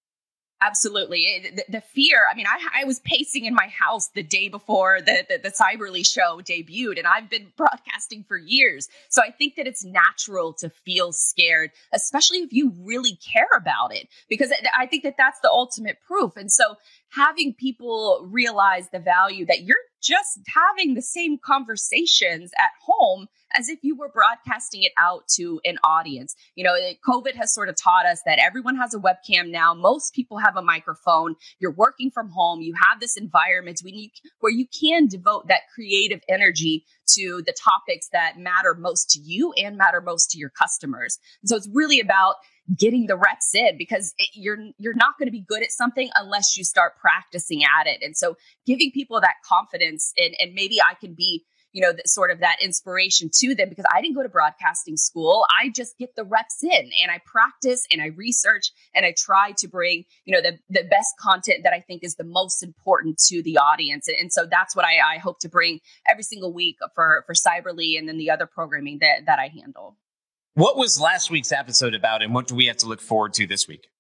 Absolutely. 0.63 1.53
The, 1.55 1.65
the, 1.69 1.81
fear. 1.83 2.23
I 2.31 2.35
mean, 2.35 2.47
I, 2.47 2.83
I 2.83 2.85
was 2.85 2.99
pacing 3.01 3.45
in 3.45 3.55
my 3.55 3.69
house 3.69 4.09
the 4.09 4.23
day 4.23 4.49
before 4.49 5.03
the, 5.03 5.27
the, 5.29 5.39
the 5.39 5.51
Cyberly 5.51 6.07
show 6.07 6.41
debuted, 6.41 6.97
and 6.97 7.07
I've 7.07 7.29
been 7.29 7.53
broadcasting 7.59 8.25
for 8.27 8.39
years. 8.39 8.89
So 9.11 9.21
I 9.23 9.31
think 9.31 9.57
that 9.57 9.67
it's 9.67 9.85
natural 9.85 10.55
to 10.55 10.71
feel 10.71 11.13
scared, 11.13 11.73
especially 11.93 12.39
if 12.39 12.55
you 12.55 12.73
really 12.81 13.17
care 13.17 13.49
about 13.55 13.95
it, 13.95 14.09
because 14.31 14.51
I 14.77 14.87
think 14.87 15.03
that 15.03 15.17
that's 15.19 15.41
the 15.41 15.51
ultimate 15.51 15.99
proof. 16.07 16.39
And 16.39 16.51
so 16.51 16.77
having 17.13 17.55
people 17.55 18.29
realize 18.31 18.89
the 18.91 18.99
value 18.99 19.47
that 19.47 19.63
you're 19.63 19.77
just 20.03 20.41
having 20.49 20.95
the 20.95 21.03
same 21.03 21.39
conversations 21.39 22.53
at 22.59 22.71
home 22.85 23.27
as 23.57 23.69
if 23.69 23.79
you 23.83 23.97
were 23.97 24.09
broadcasting 24.09 24.83
it 24.83 24.93
out 24.99 25.27
to 25.29 25.61
an 25.65 25.79
audience. 25.83 26.35
You 26.55 26.65
know, 26.65 26.75
COVID 27.07 27.35
has 27.35 27.55
sort 27.55 27.69
of 27.69 27.77
taught 27.77 28.07
us 28.07 28.21
that 28.27 28.39
everyone 28.39 28.77
has 28.77 28.95
a 28.95 28.99
webcam 28.99 29.51
now. 29.51 29.75
Most 29.75 30.15
people 30.15 30.39
have 30.39 30.57
a 30.57 30.63
microphone. 30.63 31.35
You're 31.59 31.73
working 31.73 32.11
from 32.11 32.31
home. 32.31 32.61
You 32.61 32.75
have 32.75 33.01
this 33.01 33.17
environment 33.17 33.81
where 34.41 34.53
you 34.53 34.67
can 34.81 35.07
devote 35.09 35.49
that 35.49 35.63
creative 35.75 36.21
energy 36.29 36.85
to 37.15 37.43
the 37.45 37.55
topics 37.55 38.09
that 38.13 38.39
matter 38.39 38.75
most 38.75 39.11
to 39.11 39.21
you 39.21 39.53
and 39.57 39.77
matter 39.77 40.01
most 40.01 40.31
to 40.31 40.39
your 40.39 40.51
customers. 40.51 41.19
so 41.45 41.57
it's 41.57 41.69
really 41.73 42.01
about 42.01 42.37
getting 42.75 43.07
the 43.07 43.17
reps 43.17 43.55
in 43.55 43.77
because 43.79 44.15
it, 44.19 44.31
you're 44.35 44.59
you're 44.79 44.95
not 44.95 45.19
going 45.19 45.27
to 45.27 45.33
be 45.33 45.45
good 45.47 45.63
at 45.63 45.71
something 45.71 46.11
unless 46.17 46.57
you 46.57 46.65
start 46.65 46.97
practicing 46.99 47.63
at 47.63 47.87
it. 47.87 48.01
And 48.03 48.17
so 48.17 48.37
giving 48.67 48.91
people 48.91 49.21
that 49.21 49.35
confidence 49.45 50.13
and 50.19 50.35
and 50.41 50.55
maybe 50.55 50.81
I 50.81 50.95
can 50.95 51.15
be 51.15 51.45
you 51.77 51.83
know, 51.83 51.93
sort 52.07 52.31
of 52.31 52.41
that 52.41 52.57
inspiration 52.63 53.29
to 53.35 53.55
them 53.55 53.69
because 53.69 53.85
I 53.95 54.01
didn't 54.01 54.15
go 54.15 54.23
to 54.23 54.31
broadcasting 54.31 54.97
school. 54.97 55.45
I 55.63 55.69
just 55.69 55.99
get 55.99 56.17
the 56.17 56.25
reps 56.25 56.65
in 56.65 56.91
and 57.03 57.11
I 57.11 57.21
practice 57.27 57.87
and 57.93 58.01
I 58.01 58.07
research 58.17 58.73
and 58.95 59.05
I 59.05 59.13
try 59.15 59.53
to 59.59 59.69
bring, 59.69 60.05
you 60.25 60.35
know, 60.35 60.41
the, 60.41 60.59
the 60.71 60.89
best 60.89 61.13
content 61.21 61.65
that 61.65 61.75
I 61.75 61.81
think 61.81 62.03
is 62.03 62.15
the 62.15 62.25
most 62.25 62.63
important 62.63 63.19
to 63.29 63.43
the 63.43 63.59
audience. 63.59 64.09
And, 64.09 64.33
so 64.33 64.47
that's 64.51 64.75
what 64.75 64.87
I, 64.87 65.17
I 65.17 65.19
hope 65.19 65.39
to 65.41 65.51
bring 65.51 65.81
every 66.11 66.23
single 66.23 66.51
week 66.51 66.79
for, 66.95 67.25
for 67.27 67.35
Cyberly 67.35 67.99
and 67.99 68.09
then 68.09 68.17
the 68.17 68.31
other 68.31 68.47
programming 68.47 69.01
that, 69.01 69.27
that 69.27 69.39
I 69.39 69.49
handle. 69.49 69.99
What 70.57 70.79
was 70.79 70.99
last 70.99 71.31
week's 71.31 71.53
episode 71.53 71.95
about, 71.95 72.23
and 72.23 72.33
what 72.33 72.47
do 72.47 72.55
we 72.55 72.65
have 72.65 72.79
to 72.79 72.87
look 72.87 73.03
forward 73.03 73.35
to 73.35 73.47
this 73.47 73.69
week? 73.69 73.91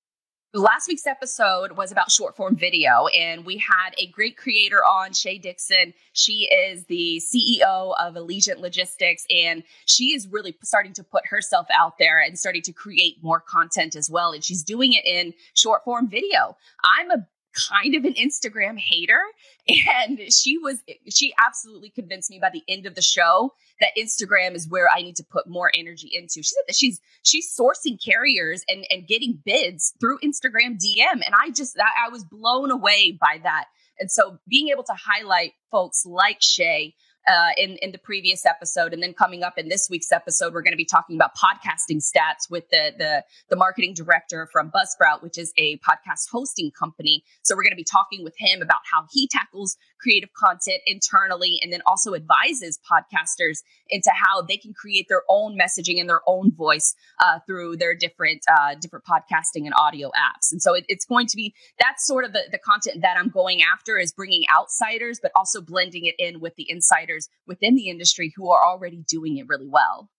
Last 0.55 0.88
week's 0.88 1.07
episode 1.07 1.73
was 1.73 1.92
about 1.92 2.11
short 2.11 2.35
form 2.35 2.57
video, 2.57 3.09
and 3.09 3.45
we 3.45 3.59
had 3.59 3.90
a 3.99 4.07
great 4.07 4.38
creator 4.38 4.83
on, 4.83 5.12
Shay 5.12 5.37
Dixon. 5.37 5.92
She 6.14 6.49
is 6.51 6.87
the 6.87 7.21
CEO 7.21 7.95
of 8.01 8.14
Allegiant 8.14 8.61
Logistics, 8.61 9.27
and 9.29 9.64
she 9.85 10.14
is 10.14 10.29
really 10.29 10.57
starting 10.64 10.95
to 10.95 11.05
put 11.05 11.27
herself 11.27 11.66
out 11.71 11.99
there 11.99 12.23
and 12.23 12.38
starting 12.38 12.62
to 12.62 12.73
create 12.73 13.23
more 13.23 13.40
content 13.40 13.95
as 13.95 14.09
well. 14.09 14.33
And 14.33 14.42
she's 14.42 14.62
doing 14.62 14.95
it 14.95 15.05
in 15.05 15.35
short 15.53 15.85
form 15.85 16.09
video. 16.09 16.57
I'm 16.83 17.11
a 17.11 17.27
kind 17.71 17.95
of 17.95 18.05
an 18.05 18.14
Instagram 18.14 18.79
hater. 18.79 19.21
And 19.69 20.33
she 20.33 20.59
was, 20.59 20.81
she 21.09 21.35
absolutely 21.45 21.90
convinced 21.90 22.31
me 22.31 22.38
by 22.40 22.51
the 22.53 22.62
end 22.69 22.87
of 22.87 22.95
the 22.95 23.03
show 23.03 23.53
that 23.81 23.90
Instagram 23.99 24.55
is 24.55 24.69
where 24.69 24.88
I 24.88 25.03
need 25.03 25.16
to 25.16 25.25
put 25.25 25.49
more 25.49 25.73
energy 25.75 26.09
into. 26.12 26.35
She 26.35 26.55
said 26.55 26.62
that 26.69 26.77
she's, 26.77 27.01
she's 27.25 27.53
sourcing 27.53 27.99
carriers 28.01 28.64
and, 28.69 28.87
and 28.90 29.09
getting 29.09 29.40
bids 29.45 29.92
through 29.99 30.19
Instagram 30.21 30.79
DM. 30.79 31.14
And 31.14 31.35
I 31.37 31.51
just, 31.51 31.77
I 31.79 32.11
was 32.11 32.25
blown 32.25 32.71
away 32.71 33.19
by 33.21 33.40
that. 33.42 33.64
And 33.99 34.09
so 34.09 34.38
being 34.49 34.69
able 34.69 34.85
to 34.85 34.95
highlight 34.95 35.55
folks 35.73 36.07
like 36.07 36.38
Shay 36.40 36.95
uh, 37.26 37.50
in 37.56 37.76
in 37.82 37.92
the 37.92 37.98
previous 37.98 38.46
episode, 38.46 38.92
and 38.92 39.02
then 39.02 39.12
coming 39.12 39.42
up 39.42 39.58
in 39.58 39.68
this 39.68 39.88
week's 39.90 40.12
episode, 40.12 40.52
we're 40.52 40.62
going 40.62 40.72
to 40.72 40.76
be 40.76 40.84
talking 40.84 41.16
about 41.16 41.30
podcasting 41.36 41.98
stats 41.98 42.48
with 42.50 42.68
the 42.70 42.92
the 42.96 43.24
the 43.50 43.56
marketing 43.56 43.94
director 43.94 44.48
from 44.52 44.70
Buzzsprout, 44.70 45.22
which 45.22 45.38
is 45.38 45.52
a 45.58 45.78
podcast 45.78 46.28
hosting 46.30 46.70
company. 46.70 47.24
So 47.42 47.56
we're 47.56 47.62
going 47.62 47.72
to 47.72 47.76
be 47.76 47.84
talking 47.84 48.22
with 48.22 48.34
him 48.38 48.62
about 48.62 48.80
how 48.92 49.06
he 49.10 49.28
tackles 49.28 49.76
creative 50.00 50.30
content 50.34 50.80
internally, 50.86 51.58
and 51.62 51.72
then 51.72 51.80
also 51.86 52.14
advises 52.14 52.78
podcasters 52.90 53.62
into 53.88 54.10
how 54.14 54.42
they 54.42 54.56
can 54.56 54.72
create 54.72 55.06
their 55.08 55.22
own 55.28 55.58
messaging 55.58 55.98
and 55.98 56.08
their 56.08 56.22
own 56.26 56.52
voice 56.52 56.94
uh, 57.20 57.38
through 57.46 57.76
their 57.76 57.94
different 57.94 58.42
uh, 58.48 58.74
different 58.80 59.04
podcasting 59.04 59.64
and 59.64 59.72
audio 59.76 60.08
apps. 60.10 60.52
And 60.52 60.62
so 60.62 60.74
it, 60.74 60.84
it's 60.88 61.04
going 61.04 61.26
to 61.26 61.36
be 61.36 61.54
that's 61.80 62.06
sort 62.06 62.24
of 62.24 62.32
the 62.32 62.42
the 62.52 62.58
content 62.58 63.02
that 63.02 63.16
I'm 63.18 63.30
going 63.30 63.62
after 63.62 63.98
is 63.98 64.12
bringing 64.12 64.44
outsiders, 64.54 65.18
but 65.20 65.32
also 65.34 65.60
blending 65.60 66.06
it 66.06 66.14
in 66.18 66.40
with 66.40 66.54
the 66.56 66.66
insiders 66.68 67.15
within 67.46 67.74
the 67.74 67.88
industry 67.88 68.33
who 68.37 68.50
are 68.50 68.64
already 68.64 69.05
doing 69.09 69.37
it 69.38 69.46
really 69.48 69.68
well. 69.68 70.11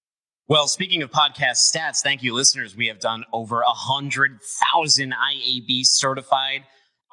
Well, 0.49 0.67
speaking 0.67 1.01
of 1.01 1.11
podcast 1.11 1.69
stats, 1.69 2.01
thank 2.01 2.23
you, 2.23 2.33
listeners. 2.33 2.75
We 2.75 2.87
have 2.87 2.99
done 2.99 3.25
over 3.33 3.61
a 3.61 3.73
hundred 3.73 4.39
thousand 4.41 5.13
IAB 5.13 5.85
certified 5.85 6.63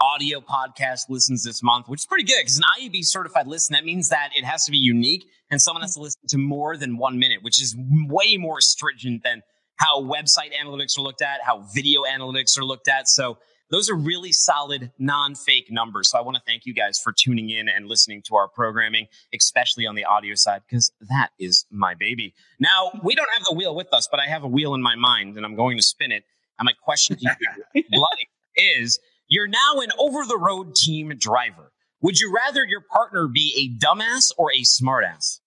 audio 0.01 0.41
podcast 0.41 1.09
listens 1.09 1.45
this 1.45 1.63
month, 1.63 1.89
which 1.89 2.01
is 2.03 2.07
pretty 2.07 2.25
good 2.25 2.41
because 2.41 2.59
an 2.59 2.65
IAB 2.79 3.05
certified 3.05 3.47
listen, 3.47 3.75
that 3.75 3.85
means 3.85 4.09
that 4.11 4.31
it 4.37 4.45
has 4.45 4.65
to 4.65 4.71
be 4.71 4.77
unique 4.77 5.27
and 5.51 5.61
someone 5.61 5.83
has 5.83 5.95
to 5.95 6.01
listen 6.01 6.21
to 6.29 6.39
more 6.39 6.77
than 6.77 6.97
one 6.97 7.19
minute, 7.19 7.39
which 7.43 7.61
is 7.61 7.77
way 8.09 8.37
more 8.37 8.61
stringent 8.61 9.23
than 9.23 9.43
how 9.77 10.03
website 10.03 10.53
analytics 10.53 10.99
are 10.99 11.03
looked 11.03 11.23
at, 11.23 11.41
how 11.43 11.65
video 11.75 12.03
analytics 12.03 12.59
are 12.59 12.65
looked 12.65 12.89
at. 12.89 13.09
So 13.09 13.39
those 13.71 13.89
are 13.91 13.95
really 13.95 14.33
solid, 14.33 14.93
non 14.99 15.35
fake 15.35 15.69
numbers. 15.71 16.11
So 16.11 16.19
I 16.19 16.23
want 16.23 16.37
to 16.37 16.43
thank 16.47 16.67
you 16.67 16.75
guys 16.75 16.99
for 16.99 17.13
tuning 17.13 17.51
in 17.51 17.69
and 17.69 17.87
listening 17.87 18.23
to 18.29 18.37
our 18.37 18.49
programming, 18.49 19.07
especially 19.35 19.87
on 19.87 19.95
the 19.95 20.05
audio 20.05 20.35
side, 20.35 20.63
because 20.69 20.93
that 21.09 21.31
is 21.39 21.65
my 21.71 21.95
baby. 21.95 22.35
Now, 22.61 22.93
we 23.03 23.15
don't 23.15 23.29
have 23.35 23.45
the 23.45 23.55
wheel 23.55 23.75
with 23.75 23.93
us, 23.93 24.09
but 24.11 24.21
I 24.21 24.27
have 24.27 24.45
a 24.45 24.49
wheel 24.49 24.75
in 24.75 24.83
my 24.83 24.97
mind 24.97 25.37
and 25.37 25.47
I'm 25.47 25.57
going 25.57 25.77
to 25.77 25.83
spin 25.83 26.13
it. 26.13 26.25
And 26.59 26.67
my 26.67 26.73
question 26.85 27.17
to 27.17 27.37
you, 27.75 27.85
Bloody, 27.91 28.29
is 28.57 28.99
you're 29.29 29.49
now 29.49 29.81
an 29.81 29.91
over 29.99 30.25
the 30.27 30.39
road 30.39 30.77
team 30.77 31.13
driver. 31.19 31.73
Would 32.03 32.21
you 32.21 32.35
rather 32.35 32.65
your 32.65 32.83
partner 32.83 33.27
be 33.27 33.55
a 33.59 33.85
dumbass 33.85 34.31
or 34.37 34.53
a 34.53 34.61
smartass? 34.61 35.41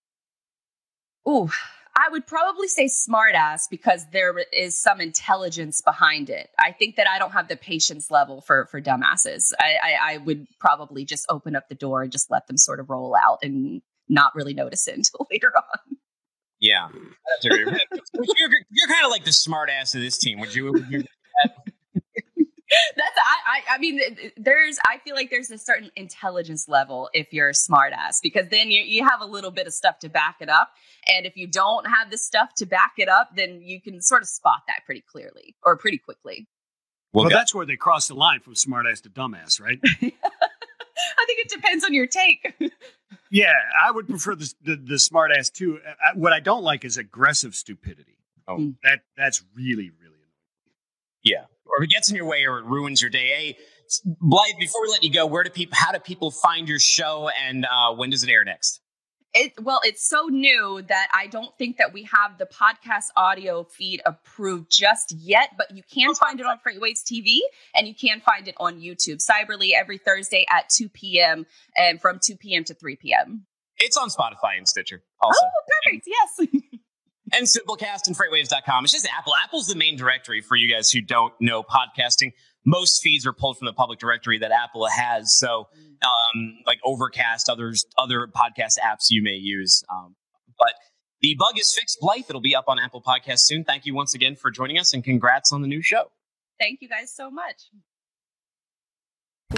Ooh, 1.30 1.50
I 1.98 2.10
would 2.12 2.28
probably 2.28 2.68
say 2.68 2.86
smartass 2.86 3.64
because 3.70 4.06
there 4.12 4.38
is 4.54 4.80
some 4.80 5.02
intelligence 5.02 5.82
behind 5.82 6.30
it. 6.30 6.50
I 6.60 6.72
think 6.72 6.96
that 6.96 7.08
I 7.08 7.18
don't 7.18 7.32
have 7.32 7.48
the 7.48 7.56
patience 7.56 8.12
level 8.12 8.42
for 8.42 8.68
for 8.68 8.80
dumbasses. 8.80 9.52
I, 9.60 9.78
I, 9.84 10.14
I 10.14 10.18
would 10.20 10.46
probably 10.60 11.06
just 11.06 11.26
open 11.28 11.56
up 11.56 11.70
the 11.70 11.76
door 11.76 12.04
and 12.04 12.12
just 12.12 12.30
let 12.30 12.46
them 12.46 12.58
sort 12.58 12.80
of 12.80 12.92
roll 12.92 13.16
out 13.16 13.40
and 13.42 13.82
not 14.08 14.36
really 14.36 14.54
notice 14.54 14.88
it 14.88 14.96
until 14.96 15.28
later 15.32 15.52
on. 15.56 15.98
Yeah, 16.60 16.88
you're, 17.44 17.58
you're, 17.60 18.88
kind 18.88 19.06
of 19.06 19.12
like 19.12 19.24
the 19.24 19.30
smartass 19.30 19.94
of 19.94 20.02
this 20.02 20.18
team. 20.18 20.40
Would 20.40 20.56
you? 20.56 20.72
Would 20.72 20.88
you 20.90 21.04
that's 22.96 23.18
I, 23.18 23.60
I, 23.72 23.76
I 23.76 23.78
mean 23.78 24.00
there's 24.36 24.78
I 24.86 24.98
feel 25.00 25.16
like 25.16 25.30
there's 25.30 25.52
a 25.52 25.58
certain 25.58 25.92
intelligence 25.96 26.68
level 26.68 27.10
if 27.14 27.32
you're 27.32 27.50
a 27.50 27.54
smartass 27.54 28.16
because 28.22 28.50
then 28.50 28.72
you 28.72 28.82
you 28.82 29.08
have 29.08 29.22
a 29.22 29.26
little 29.26 29.52
bit 29.52 29.68
of 29.68 29.74
stuff 29.74 30.00
to 30.00 30.10
back 30.10 30.38
it 30.42 30.50
up 30.50 30.72
and 31.08 31.26
if 31.26 31.38
you 31.38 31.48
don't 31.48 31.88
have 31.88 32.12
the 32.12 32.18
stuff 32.18 32.50
to 32.58 32.66
back 32.66 32.94
it 32.98 33.08
up 33.08 33.30
then 33.36 33.62
you 33.62 33.82
can 33.82 34.02
sort 34.02 34.22
of 34.22 34.28
spot 34.28 34.62
that 34.68 34.82
pretty 34.86 35.04
clearly 35.10 35.56
or 35.64 35.78
pretty 35.78 35.98
quickly. 35.98 36.48
Well, 37.14 37.26
well 37.26 37.32
that's 37.32 37.56
where 37.56 37.66
they 37.66 37.78
cross 37.78 38.10
the 38.10 38.16
line 38.16 38.42
from 38.42 38.54
smartass 38.54 39.02
to 39.04 39.10
dumbass, 39.10 39.62
right? 39.62 39.80
I 41.20 41.26
think 41.26 41.40
it 41.40 41.50
depends 41.50 41.86
on 41.86 41.94
your 41.94 42.08
take. 42.08 42.54
yeah, 43.32 43.54
I 43.82 43.92
would 43.92 44.08
prefer 44.08 44.36
the 44.36 44.54
the, 44.62 44.76
the 44.76 44.96
smartass 44.96 45.52
too. 45.52 45.80
Uh, 45.86 46.12
what 46.16 46.34
I 46.34 46.40
don't 46.40 46.64
like 46.64 46.84
is 46.84 46.98
aggressive 46.98 47.56
stupidity. 47.56 48.18
Oh, 48.48 48.58
mm. 48.58 48.76
that 48.84 49.02
that's 49.16 49.44
really 49.56 49.92
really 50.02 50.07
yeah. 51.28 51.44
Or 51.66 51.84
if 51.84 51.84
it 51.84 51.90
gets 51.90 52.10
in 52.10 52.16
your 52.16 52.26
way 52.26 52.46
or 52.46 52.60
it 52.60 52.66
ruins 52.66 53.02
your 53.02 53.12
day. 53.12 53.28
Hey, 53.28 53.58
Blythe, 54.06 54.56
before 54.60 54.82
we 54.84 54.90
let 54.90 55.04
you 55.04 55.12
go, 55.12 55.26
where 55.26 55.44
do 55.44 55.50
people, 55.50 55.76
how 55.78 55.92
do 55.92 56.00
people 56.00 56.32
find 56.32 56.68
your 56.68 56.80
show 56.80 57.30
and 57.46 57.66
uh, 57.66 57.94
when 57.94 58.10
does 58.10 58.24
it 58.24 58.30
air 58.30 58.44
next? 58.44 58.82
It, 59.34 59.54
well, 59.62 59.82
it's 59.84 60.08
so 60.08 60.28
new 60.28 60.82
that 60.88 61.10
I 61.14 61.28
don't 61.28 61.56
think 61.58 61.78
that 61.78 61.94
we 61.94 62.04
have 62.04 62.38
the 62.40 62.46
podcast 62.46 63.10
audio 63.16 63.66
feed 63.66 64.02
approved 64.06 64.72
just 64.72 65.14
yet, 65.16 65.52
but 65.58 65.76
you 65.76 65.84
can 65.94 66.16
find 66.16 66.40
it 66.40 66.46
on 66.46 66.58
Freightwaves 66.58 67.04
TV 67.04 67.40
and 67.76 67.88
you 67.88 67.94
can 67.94 68.22
find 68.22 68.48
it 68.48 68.56
on 68.58 68.80
YouTube. 68.80 69.24
Cyberly 69.24 69.72
every 69.76 70.00
Thursday 70.00 70.46
at 70.50 70.70
2 70.70 70.90
p.m. 70.90 71.46
and 71.76 72.02
from 72.02 72.20
2 72.24 72.38
p.m. 72.38 72.64
to 72.64 72.74
3 72.74 72.96
p.m. 72.96 73.46
It's 73.78 73.98
on 73.98 74.10
Spotify 74.10 74.58
and 74.58 74.68
Stitcher 74.68 75.04
also. 75.22 75.40
Oh, 75.44 75.50
perfect. 75.84 76.08
Yes. 76.08 76.64
and 77.34 77.46
Simplecast 77.46 78.08
and 78.08 78.18
Freightwaves.com. 78.18 78.84
It's 78.84 78.94
just 78.94 79.08
Apple. 79.18 79.34
Apple's 79.44 79.68
the 79.68 79.76
main 79.76 79.98
directory 79.98 80.42
for 80.42 80.56
you 80.56 80.72
guys 80.74 80.92
who 80.92 81.02
don't 81.02 81.34
know 81.40 81.64
podcasting. 81.64 82.32
Most 82.66 83.02
feeds 83.02 83.26
are 83.26 83.34
pulled 83.34 83.58
from 83.58 83.66
the 83.66 83.74
public 83.74 84.00
directory 84.00 84.40
that 84.40 84.52
Apple 84.52 84.86
has. 84.88 85.38
So, 85.38 85.68
um, 86.04 86.58
like 86.66 86.80
Overcast, 86.84 87.50
others, 87.50 87.86
other 87.98 88.28
podcast 88.28 88.78
apps 88.84 89.08
you 89.10 89.24
may 89.24 89.36
use. 89.36 89.84
Um, 89.90 90.16
but 90.60 90.74
the 91.22 91.36
bug 91.38 91.58
is 91.58 91.74
fixed, 91.74 92.00
Blythe. 92.02 92.26
It'll 92.30 92.42
be 92.42 92.56
up 92.56 92.66
on 92.68 92.80
Apple 92.80 93.02
Podcasts 93.02 93.42
soon. 93.42 93.64
Thank 93.64 93.86
you 93.86 93.96
once 93.96 94.14
again 94.14 94.36
for 94.36 94.52
joining 94.52 94.78
us 94.78 94.94
and 94.94 95.04
congrats 95.04 95.52
on 95.52 95.62
the 95.62 95.68
new 95.68 95.82
show. 95.82 96.12
Thank 96.60 96.82
you 96.82 96.90
guys 96.90 97.14
so 97.16 97.30
much. 97.30 97.70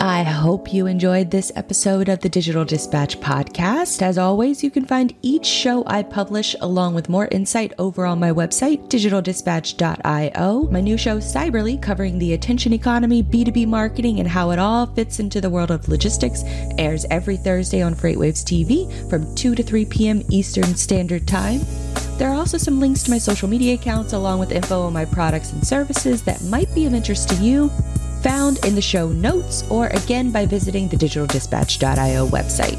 I 0.02 0.24
hope 0.24 0.74
you 0.74 0.88
enjoyed 0.88 1.30
this 1.30 1.52
episode 1.58 2.08
of 2.08 2.22
the 2.22 2.30
Digital 2.30 2.64
Dispatch 2.64 3.20
podcast. 3.20 4.02
As 4.02 4.18
always, 4.18 4.64
you 4.64 4.72
can 4.72 4.86
find 4.86 5.14
each 5.22 5.46
show 5.46 5.84
I 5.86 6.04
publish 6.04 6.56
along 6.62 6.94
with 6.94 7.10
more 7.10 7.28
insight 7.32 7.74
over 7.78 8.06
on 8.06 8.18
my 8.18 8.32
website, 8.32 8.88
digitaldispatch.io. 8.88 10.70
My 10.72 10.80
new 10.80 10.98
show, 10.98 11.18
Cyberly, 11.18 11.82
covering 11.82 12.18
the 12.18 12.32
attention 12.32 12.72
economy, 12.72 13.22
B2B 13.22 13.68
marketing, 13.68 14.22
and 14.22 14.30
how 14.30 14.52
it 14.52 14.60
all 14.60 14.86
fits 14.86 15.20
into 15.20 15.42
the 15.42 15.50
world 15.50 15.70
of 15.70 15.90
logistics, 15.90 16.44
airs 16.78 17.06
every 17.12 17.36
Thursday 17.36 17.82
on 17.82 17.94
FreightWaves 17.94 18.46
TV 18.46 19.10
from 19.10 19.36
2 19.36 19.54
to 19.54 19.64
3 19.64 19.84
p.m. 19.84 20.24
Eastern 20.30 20.76
Standard 20.76 21.28
Time. 21.28 21.60
There 22.18 22.30
are 22.30 22.36
also 22.36 22.58
some 22.58 22.80
links 22.80 23.04
to 23.04 23.12
my 23.12 23.18
social 23.18 23.50
media 23.50 23.74
accounts 23.74 24.14
along 24.14 24.40
with 24.40 24.54
info 24.54 24.80
on 24.80 24.94
my 24.94 25.04
products 25.04 25.52
and 25.52 25.68
services 25.68 26.24
that 26.24 26.42
might 26.44 26.74
be 26.74 26.86
of 26.86 26.94
interest 26.94 27.28
to 27.30 27.36
you 27.36 27.70
found 28.22 28.64
in 28.66 28.76
the 28.76 28.82
show 28.82 29.10
notes 29.10 29.64
or 29.70 29.88
again 29.88 30.32
by 30.32 30.46
visiting 30.46 30.88
the 30.88 30.98
digitaldispatch.io 30.98 32.28
website. 32.28 32.78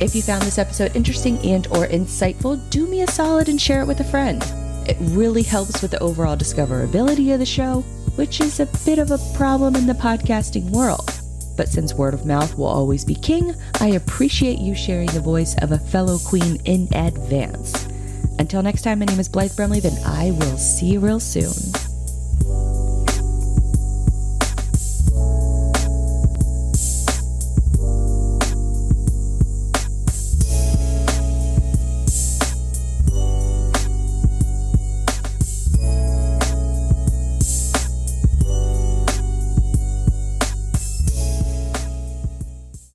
If 0.00 0.14
you 0.14 0.22
found 0.22 0.42
this 0.42 0.58
episode 0.58 0.96
interesting 0.96 1.38
and 1.38 1.66
or 1.68 1.86
insightful, 1.86 2.60
do 2.70 2.86
me 2.86 3.02
a 3.02 3.06
solid 3.06 3.48
and 3.48 3.60
share 3.60 3.80
it 3.80 3.86
with 3.86 4.00
a 4.00 4.04
friend. 4.04 4.42
It 4.88 4.96
really 5.00 5.42
helps 5.42 5.80
with 5.80 5.92
the 5.92 6.00
overall 6.00 6.36
discoverability 6.36 7.32
of 7.32 7.38
the 7.38 7.46
show, 7.46 7.80
which 8.16 8.40
is 8.40 8.60
a 8.60 8.68
bit 8.84 8.98
of 8.98 9.10
a 9.10 9.18
problem 9.34 9.76
in 9.76 9.86
the 9.86 9.94
podcasting 9.94 10.70
world. 10.70 11.10
But 11.56 11.68
since 11.68 11.94
word 11.94 12.14
of 12.14 12.26
mouth 12.26 12.58
will 12.58 12.66
always 12.66 13.04
be 13.04 13.14
king, 13.14 13.54
I 13.80 13.90
appreciate 13.90 14.58
you 14.58 14.74
sharing 14.74 15.06
the 15.08 15.20
voice 15.20 15.54
of 15.62 15.72
a 15.72 15.78
fellow 15.78 16.18
queen 16.18 16.60
in 16.64 16.88
advance. 16.92 17.86
Until 18.38 18.62
next 18.62 18.82
time, 18.82 18.98
my 18.98 19.04
name 19.04 19.20
is 19.20 19.28
Blythe 19.28 19.52
Brumleve, 19.52 19.84
and 19.84 20.04
I 20.04 20.32
will 20.32 20.58
see 20.58 20.86
you 20.86 21.00
real 21.00 21.20
soon. 21.20 21.52